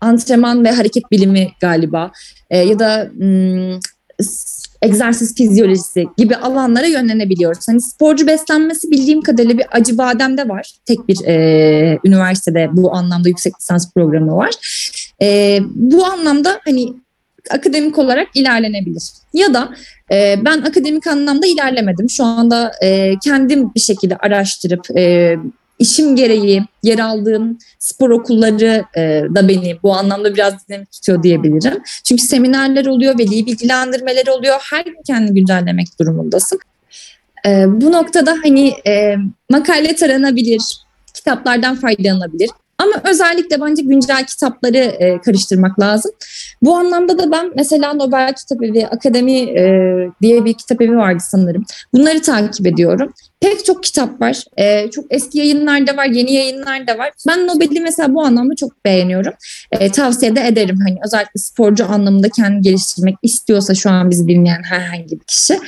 antrenman 0.00 0.64
ve 0.64 0.70
hareket 0.70 1.10
bilimi 1.10 1.48
galiba 1.60 2.10
e, 2.50 2.58
ya 2.58 2.78
da 2.78 3.10
s- 4.20 4.60
egzersiz 4.82 5.34
fizyolojisi 5.34 6.06
gibi 6.16 6.36
alanlara 6.36 6.86
yönlenebiliyoruz. 6.86 7.68
Hani 7.68 7.80
sporcu 7.80 8.26
beslenmesi 8.26 8.90
bildiğim 8.90 9.20
kadarıyla 9.22 9.58
bir 9.58 9.66
acı 9.70 9.98
bademde 9.98 10.48
var. 10.48 10.72
Tek 10.86 11.08
bir 11.08 11.24
e, 11.26 11.98
üniversitede 12.04 12.68
bu 12.72 12.94
anlamda 12.94 13.28
yüksek 13.28 13.52
lisans 13.60 13.92
programı 13.94 14.36
var. 14.36 14.50
E, 15.22 15.58
bu 15.64 16.06
anlamda 16.06 16.60
hani 16.64 16.92
akademik 17.50 17.98
olarak 17.98 18.28
ilerlenebilir. 18.34 19.02
Ya 19.34 19.54
da 19.54 19.74
e, 20.12 20.34
ben 20.44 20.58
akademik 20.62 21.06
anlamda 21.06 21.46
ilerlemedim. 21.46 22.10
Şu 22.10 22.24
anda 22.24 22.72
e, 22.82 23.12
kendim 23.24 23.74
bir 23.74 23.80
şekilde 23.80 24.16
araştırıp 24.16 24.86
e, 24.98 25.36
işim 25.80 26.16
gereği 26.16 26.62
yer 26.82 26.98
aldığım 26.98 27.58
spor 27.78 28.10
okulları 28.10 28.84
e, 28.96 29.00
da 29.34 29.48
beni 29.48 29.78
bu 29.82 29.94
anlamda 29.94 30.34
biraz 30.34 30.68
dinamik 30.68 30.92
tutuyor 30.92 31.22
diyebilirim. 31.22 31.82
Çünkü 32.04 32.22
seminerler 32.22 32.86
oluyor, 32.86 33.18
veli 33.18 33.46
bilgilendirmeleri 33.46 34.30
oluyor. 34.30 34.56
Her 34.70 34.84
gün 34.84 35.02
kendini 35.06 35.34
güncellemek 35.34 35.86
durumundasın. 36.00 36.58
E, 37.46 37.64
bu 37.68 37.92
noktada 37.92 38.36
hani 38.44 38.74
e, 38.86 39.16
makale 39.50 39.94
taranabilir, 39.94 40.62
kitaplardan 41.14 41.76
faydalanabilir. 41.76 42.50
Ama 42.78 42.92
özellikle 43.04 43.60
bence 43.60 43.82
güncel 43.82 44.24
kitapları 44.26 44.76
e, 44.76 45.20
karıştırmak 45.20 45.80
lazım. 45.80 46.12
Bu 46.62 46.76
anlamda 46.76 47.18
da 47.18 47.32
ben 47.32 47.52
mesela 47.56 47.92
Nobel 47.92 48.34
Kitap 48.34 48.62
Evi, 48.62 48.86
Akademi 48.86 49.40
e, 49.40 49.64
diye 50.22 50.44
bir 50.44 50.54
kitap 50.54 50.82
evi 50.82 50.96
vardı 50.96 51.22
sanırım. 51.26 51.64
Bunları 51.94 52.22
takip 52.22 52.66
ediyorum. 52.66 53.12
Pek 53.40 53.64
çok 53.64 53.82
kitap 53.82 54.20
var. 54.20 54.44
Ee, 54.58 54.90
çok 54.90 55.04
eski 55.10 55.38
yayınlar 55.38 55.86
da 55.86 55.96
var, 55.96 56.06
yeni 56.06 56.32
yayınlar 56.32 56.86
da 56.86 56.98
var. 56.98 57.10
Ben 57.28 57.46
Nobel'i 57.46 57.80
mesela 57.80 58.14
bu 58.14 58.22
anlamda 58.22 58.54
çok 58.54 58.84
beğeniyorum. 58.84 59.32
Ee, 59.72 59.92
tavsiye 59.92 60.36
de 60.36 60.46
ederim. 60.46 60.78
Hani 60.86 60.98
özellikle 61.06 61.40
sporcu 61.40 61.86
anlamında 61.86 62.28
kendini 62.28 62.62
geliştirmek 62.62 63.16
istiyorsa 63.22 63.74
şu 63.74 63.90
an 63.90 64.10
bizi 64.10 64.28
dinleyen 64.28 64.62
herhangi 64.62 65.10
bir 65.10 65.24
kişi. 65.24 65.58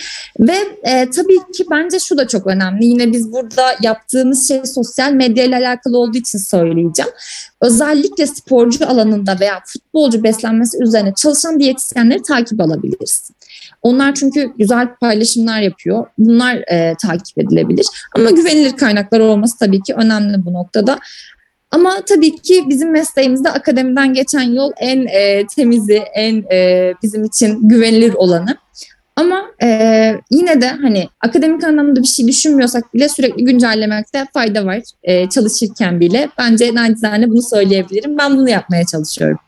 Ve 0.40 0.56
e, 0.82 1.11
tabii 1.11 1.52
ki 1.52 1.64
bence 1.70 1.98
şu 1.98 2.18
da 2.18 2.28
çok 2.28 2.46
önemli. 2.46 2.85
Yine 2.85 3.12
biz 3.12 3.32
burada 3.32 3.66
yaptığımız 3.80 4.48
şey 4.48 4.61
sosyal 4.64 5.12
medya 5.12 5.44
ile 5.44 5.56
alakalı 5.56 5.98
olduğu 5.98 6.18
için 6.18 6.38
söyleyeceğim. 6.38 7.11
Özellikle 7.61 8.26
sporcu 8.26 8.88
alanında 8.88 9.40
veya 9.40 9.62
futbolcu 9.66 10.22
beslenmesi 10.22 10.82
üzerine 10.82 11.14
çalışan 11.14 11.61
diyetisyenleri 11.61 12.22
takip 12.22 12.61
alabilirsin. 12.61 13.35
Onlar 13.83 14.14
çünkü 14.14 14.53
güzel 14.59 14.88
paylaşımlar 15.01 15.61
yapıyor. 15.61 16.07
Bunlar 16.18 16.57
e, 16.57 16.95
takip 17.03 17.38
edilebilir. 17.38 17.87
Ama 18.16 18.31
güvenilir 18.31 18.77
kaynaklar 18.77 19.21
olması 19.21 19.59
tabii 19.59 19.83
ki 19.83 19.95
önemli 19.95 20.45
bu 20.45 20.53
noktada. 20.53 20.99
Ama 21.71 22.01
tabii 22.07 22.37
ki 22.37 22.64
bizim 22.68 22.90
mesleğimizde 22.90 23.51
akademiden 23.51 24.14
geçen 24.14 24.42
yol 24.42 24.73
en 24.77 25.07
e, 25.07 25.47
temizi, 25.57 26.03
en 26.14 26.45
e, 26.53 26.92
bizim 27.03 27.25
için 27.25 27.68
güvenilir 27.68 28.14
olanı. 28.14 28.57
Ama 29.16 29.45
e, 29.62 29.68
yine 30.31 30.61
de 30.61 30.68
hani 30.68 31.09
akademik 31.21 31.64
anlamda 31.64 32.03
bir 32.03 32.07
şey 32.07 32.29
düşünmüyorsak 32.29 32.95
bile 32.95 33.09
sürekli 33.09 33.45
güncellemekte 33.45 34.27
fayda 34.33 34.66
var 34.66 34.81
e, 35.03 35.29
çalışırken 35.29 36.01
bile. 36.01 36.29
Bence 36.38 36.75
nacizane 36.75 37.31
bunu 37.31 37.42
söyleyebilirim. 37.42 38.18
Ben 38.18 38.37
bunu 38.37 38.51
yapmaya 38.51 38.87
çalışıyorum. 38.87 39.38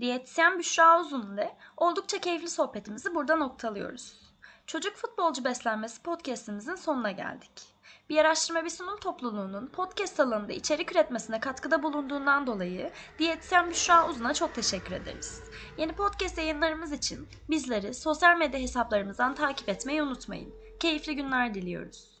Diyetisyen 0.00 0.58
Büşra 0.58 1.00
Uzun 1.00 1.34
ile 1.34 1.56
oldukça 1.76 2.18
keyifli 2.18 2.50
sohbetimizi 2.50 3.14
burada 3.14 3.36
noktalıyoruz. 3.36 4.20
Çocuk 4.66 4.96
Futbolcu 4.96 5.44
Beslenmesi 5.44 6.02
podcastimizin 6.02 6.74
sonuna 6.74 7.10
geldik. 7.10 7.62
Bir 8.08 8.18
araştırma 8.18 8.64
bir 8.64 8.70
sunum 8.70 8.96
topluluğunun 9.00 9.66
podcast 9.66 10.20
alanında 10.20 10.52
içerik 10.52 10.92
üretmesine 10.92 11.40
katkıda 11.40 11.82
bulunduğundan 11.82 12.46
dolayı 12.46 12.92
diyetisyen 13.18 13.70
Büşra 13.70 14.08
Uzun'a 14.08 14.34
çok 14.34 14.54
teşekkür 14.54 14.92
ederiz. 14.92 15.42
Yeni 15.78 15.92
podcast 15.92 16.38
yayınlarımız 16.38 16.92
için 16.92 17.28
bizleri 17.50 17.94
sosyal 17.94 18.36
medya 18.36 18.60
hesaplarımızdan 18.60 19.34
takip 19.34 19.68
etmeyi 19.68 20.02
unutmayın. 20.02 20.54
Keyifli 20.80 21.16
günler 21.16 21.54
diliyoruz. 21.54 22.15